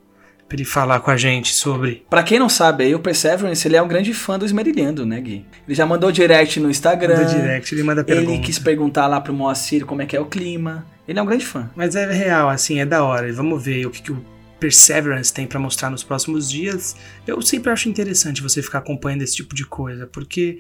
Ele 0.54 0.64
falar 0.64 1.00
com 1.00 1.10
a 1.10 1.18
gente 1.18 1.54
sobre. 1.54 2.06
Pra 2.08 2.22
quem 2.22 2.38
não 2.38 2.48
sabe, 2.48 2.84
aí 2.84 2.94
o 2.94 3.00
Perseverance, 3.00 3.68
ele 3.68 3.76
é 3.76 3.82
um 3.82 3.88
grande 3.88 4.14
fã 4.14 4.38
do 4.38 4.46
Esmerilhando, 4.46 5.04
né, 5.04 5.20
Gui? 5.20 5.46
Ele 5.68 5.76
já 5.76 5.84
mandou 5.84 6.12
direct 6.12 6.60
no 6.60 6.70
Instagram. 6.70 7.26
Direct, 7.26 7.74
ele 7.74 7.82
manda 7.82 8.04
pergunta. 8.04 8.32
Ele 8.32 8.40
quis 8.40 8.60
perguntar 8.60 9.08
lá 9.08 9.20
pro 9.20 9.34
Moacir 9.34 9.84
como 9.84 10.04
é 10.04 10.06
que 10.06 10.16
é 10.16 10.20
o 10.20 10.28
clima. 10.28 10.86
Ele 11.08 11.18
é 11.18 11.22
um 11.22 11.26
grande 11.26 11.44
fã. 11.44 11.72
Mas 11.76 11.96
é 11.96 12.06
real, 12.12 12.50
assim, 12.50 12.80
é 12.80 12.86
da 12.86 13.04
hora. 13.04 13.34
Vamos 13.34 13.64
ver 13.64 13.88
o 13.88 13.90
que, 13.90 14.04
que 14.04 14.12
o 14.12 14.24
Perseverance 14.60 15.34
tem 15.34 15.48
pra 15.48 15.60
mostrar 15.60 15.90
nos 15.90 16.04
próximos 16.04 16.48
dias. 16.50 16.96
Eu 17.26 17.42
sempre 17.42 17.72
acho 17.72 17.90
interessante 17.90 18.42
você 18.42 18.62
ficar 18.62 18.78
acompanhando 18.78 19.24
esse 19.24 19.36
tipo 19.36 19.56
de 19.56 19.66
coisa, 19.66 20.06
porque 20.06 20.60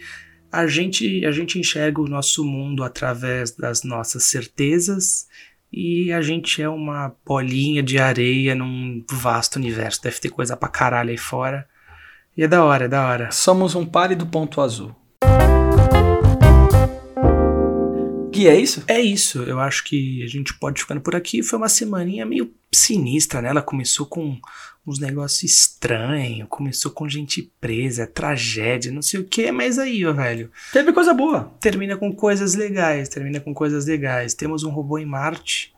a 0.52 0.66
gente, 0.66 1.24
a 1.26 1.32
gente 1.32 1.60
enxerga 1.60 2.02
o 2.02 2.08
nosso 2.08 2.44
mundo 2.44 2.84
através 2.84 3.52
das 3.52 3.84
nossas 3.84 4.24
certezas 4.24 5.28
e 5.74 6.14
a 6.14 6.22
gente 6.22 6.62
é 6.62 6.70
uma 6.70 7.16
bolinha 7.26 7.82
de 7.82 7.98
areia 7.98 8.54
num 8.54 9.04
vasto 9.10 9.56
universo. 9.56 10.04
Deve 10.04 10.20
ter 10.20 10.30
coisa 10.30 10.56
pra 10.56 10.70
caralho 10.70 11.10
aí 11.10 11.18
fora. 11.18 11.68
E 12.38 12.44
é 12.44 12.48
da 12.48 12.64
hora, 12.64 12.86
é 12.86 12.88
da 12.88 13.08
hora. 13.08 13.32
Somos 13.32 13.74
um 13.74 13.84
pálido 13.84 14.28
ponto 14.28 14.62
azul. 14.62 14.96
Gui, 18.30 18.48
é 18.48 18.56
isso? 18.56 18.84
É 18.88 19.00
isso, 19.00 19.44
eu 19.44 19.60
acho 19.60 19.84
que 19.84 20.24
a 20.24 20.28
gente 20.28 20.54
pode 20.54 20.82
ficando 20.82 21.02
por 21.02 21.16
aqui. 21.16 21.42
Foi 21.42 21.58
uma 21.58 21.70
semaninha 21.70 22.26
meio 22.26 22.54
sinistra, 22.72 23.42
né? 23.42 23.50
Ela 23.50 23.62
começou 23.62 24.06
com 24.06 24.38
uns 24.86 25.00
negócios 25.00 25.44
estranhos, 25.44 26.48
começou 26.50 26.92
com 26.92 27.08
gente 27.08 27.52
presa, 27.60 28.06
tragédia, 28.06 28.92
não 28.92 29.02
sei 29.02 29.22
o 29.22 29.26
que, 29.26 29.52
mas 29.52 29.80
aí, 29.80 30.06
ó, 30.06 30.12
velho. 30.12 30.52
Teve 30.72 30.92
coisa 30.92 31.14
boa. 31.14 31.56
Termina 31.60 31.96
com 31.96 32.14
coisas 32.14 32.54
legais, 32.54 33.08
termina 33.08 33.40
com 33.40 33.54
coisas 33.54 33.86
legais. 33.86 34.34
Temos 34.34 34.64
um 34.64 34.70
robô 34.70 34.98
em 34.98 35.06
Marte 35.06 35.74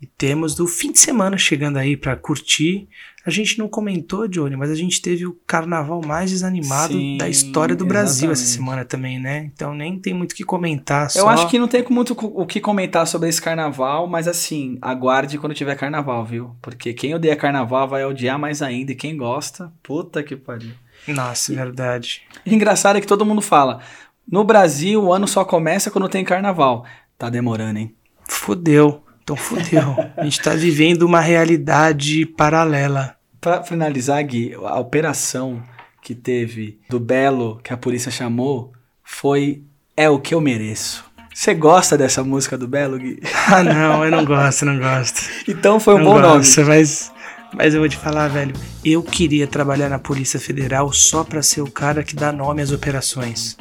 e 0.00 0.06
temos 0.06 0.54
do 0.54 0.66
fim 0.66 0.90
de 0.90 0.98
semana 0.98 1.36
chegando 1.36 1.76
aí 1.76 1.96
pra 1.96 2.16
curtir. 2.16 2.88
A 3.26 3.30
gente 3.30 3.58
não 3.58 3.68
comentou, 3.68 4.26
Johnny, 4.26 4.56
mas 4.56 4.70
a 4.70 4.74
gente 4.74 5.02
teve 5.02 5.26
o 5.26 5.36
carnaval 5.46 6.00
mais 6.04 6.30
desanimado 6.30 6.94
Sim, 6.94 7.18
da 7.18 7.28
história 7.28 7.76
do 7.76 7.84
Brasil 7.84 8.30
essa 8.32 8.42
exatamente. 8.42 8.56
semana 8.66 8.84
também, 8.84 9.18
né? 9.20 9.50
Então 9.52 9.74
nem 9.74 9.98
tem 9.98 10.14
muito 10.14 10.32
o 10.32 10.34
que 10.34 10.42
comentar. 10.42 11.04
Eu 11.14 11.22
só- 11.22 11.28
acho 11.28 11.48
que 11.48 11.58
não 11.58 11.68
tem 11.68 11.84
muito 11.90 12.16
o 12.18 12.46
que 12.46 12.60
comentar 12.60 13.06
sobre 13.06 13.28
esse 13.28 13.40
carnaval, 13.42 14.06
mas 14.06 14.26
assim, 14.26 14.78
aguarde 14.80 15.36
quando 15.38 15.54
tiver 15.54 15.74
carnaval, 15.76 16.24
viu? 16.24 16.56
Porque 16.62 16.94
quem 16.94 17.14
odeia 17.14 17.36
carnaval 17.36 17.86
vai 17.86 18.04
odiar 18.06 18.38
mais 18.38 18.62
ainda, 18.62 18.92
e 18.92 18.96
quem 18.96 19.16
gosta, 19.16 19.70
puta 19.82 20.22
que 20.22 20.34
pariu. 20.34 20.72
Nossa, 21.06 21.54
verdade. 21.54 22.22
E 22.46 22.54
engraçado 22.54 22.96
é 22.96 23.00
que 23.02 23.06
todo 23.06 23.26
mundo 23.26 23.42
fala: 23.42 23.80
no 24.26 24.44
Brasil 24.44 25.02
o 25.04 25.12
ano 25.12 25.28
só 25.28 25.44
começa 25.44 25.90
quando 25.90 26.08
tem 26.08 26.24
carnaval. 26.24 26.86
Tá 27.18 27.28
demorando, 27.28 27.78
hein? 27.80 27.94
Fudeu. 28.26 29.02
Então 29.22 29.36
fudeu. 29.36 29.96
A 30.16 30.24
gente 30.24 30.40
tá 30.40 30.54
vivendo 30.54 31.02
uma 31.02 31.20
realidade 31.20 32.26
paralela. 32.26 33.14
Pra 33.40 33.62
finalizar, 33.62 34.22
Gui, 34.24 34.54
a 34.54 34.78
operação 34.78 35.62
que 36.02 36.14
teve 36.14 36.78
do 36.88 36.98
Belo, 37.00 37.60
que 37.62 37.72
a 37.72 37.76
polícia 37.76 38.10
chamou, 38.10 38.72
foi 39.02 39.62
É 39.96 40.08
o 40.10 40.18
que 40.18 40.34
eu 40.34 40.40
mereço. 40.40 41.04
Você 41.32 41.54
gosta 41.54 41.96
dessa 41.96 42.22
música 42.24 42.58
do 42.58 42.66
Belo, 42.68 42.98
Gui? 42.98 43.20
Ah, 43.48 43.62
não, 43.62 44.04
eu 44.04 44.10
não 44.10 44.24
gosto, 44.24 44.64
não 44.66 44.78
gosto. 44.78 45.22
Então 45.48 45.78
foi 45.80 45.94
um 45.94 45.98
não 45.98 46.04
bom 46.04 46.20
nome. 46.20 46.38
gosto, 46.38 46.64
Mas, 46.66 47.12
mas 47.54 47.72
eu 47.74 47.80
vou 47.80 47.88
te 47.88 47.96
falar, 47.96 48.28
velho. 48.28 48.54
Eu 48.84 49.02
queria 49.02 49.46
trabalhar 49.46 49.88
na 49.88 49.98
Polícia 49.98 50.38
Federal 50.40 50.92
só 50.92 51.24
pra 51.24 51.42
ser 51.42 51.62
o 51.62 51.70
cara 51.70 52.02
que 52.02 52.14
dá 52.16 52.30
nome 52.32 52.60
às 52.62 52.72
operações. 52.72 53.56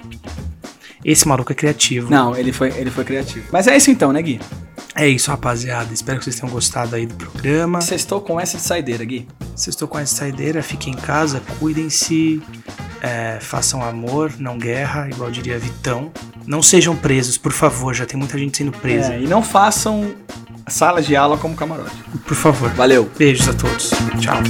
Esse 1.05 1.27
maluco 1.27 1.51
é 1.51 1.55
criativo. 1.55 2.09
Não, 2.11 2.35
ele 2.35 2.51
foi, 2.51 2.69
ele 2.75 2.91
foi 2.91 3.05
criativo. 3.05 3.45
Mas 3.51 3.67
é 3.67 3.77
isso 3.77 3.89
então, 3.89 4.11
né, 4.11 4.21
Gui? 4.21 4.39
É 4.99 5.07
isso, 5.07 5.31
rapaziada. 5.31 5.93
Espero 5.93 6.19
que 6.19 6.25
vocês 6.25 6.37
tenham 6.37 6.51
gostado 6.51 6.93
aí 6.93 7.05
do 7.05 7.15
programa. 7.15 7.79
Sextou 7.79 8.19
com 8.19 8.37
essa 8.37 8.57
de 8.57 8.63
saideira, 8.63 9.05
Gui. 9.05 9.25
Se 9.55 9.69
estou 9.69 9.87
com 9.87 9.97
essa 9.97 10.13
saideira, 10.13 10.61
fiquem 10.61 10.91
em 10.91 10.97
casa, 10.97 11.41
cuidem-se, 11.57 12.41
é, 13.01 13.37
façam 13.39 13.81
amor, 13.81 14.33
não 14.37 14.57
guerra, 14.57 15.07
igual 15.09 15.31
diria 15.31 15.57
Vitão. 15.57 16.11
Não 16.45 16.61
sejam 16.61 16.97
presos, 16.97 17.37
por 17.37 17.53
favor, 17.53 17.93
já 17.93 18.05
tem 18.05 18.19
muita 18.19 18.37
gente 18.37 18.57
sendo 18.57 18.73
presa. 18.73 19.13
É, 19.13 19.21
e 19.21 19.25
não 19.25 19.41
façam 19.41 20.13
sala 20.67 21.01
de 21.01 21.15
aula 21.15 21.37
como 21.37 21.55
camarote. 21.55 21.95
Por 22.27 22.35
favor. 22.35 22.69
Valeu. 22.71 23.09
Beijos 23.17 23.47
a 23.47 23.53
todos. 23.53 23.91
Tchau. 24.19 24.43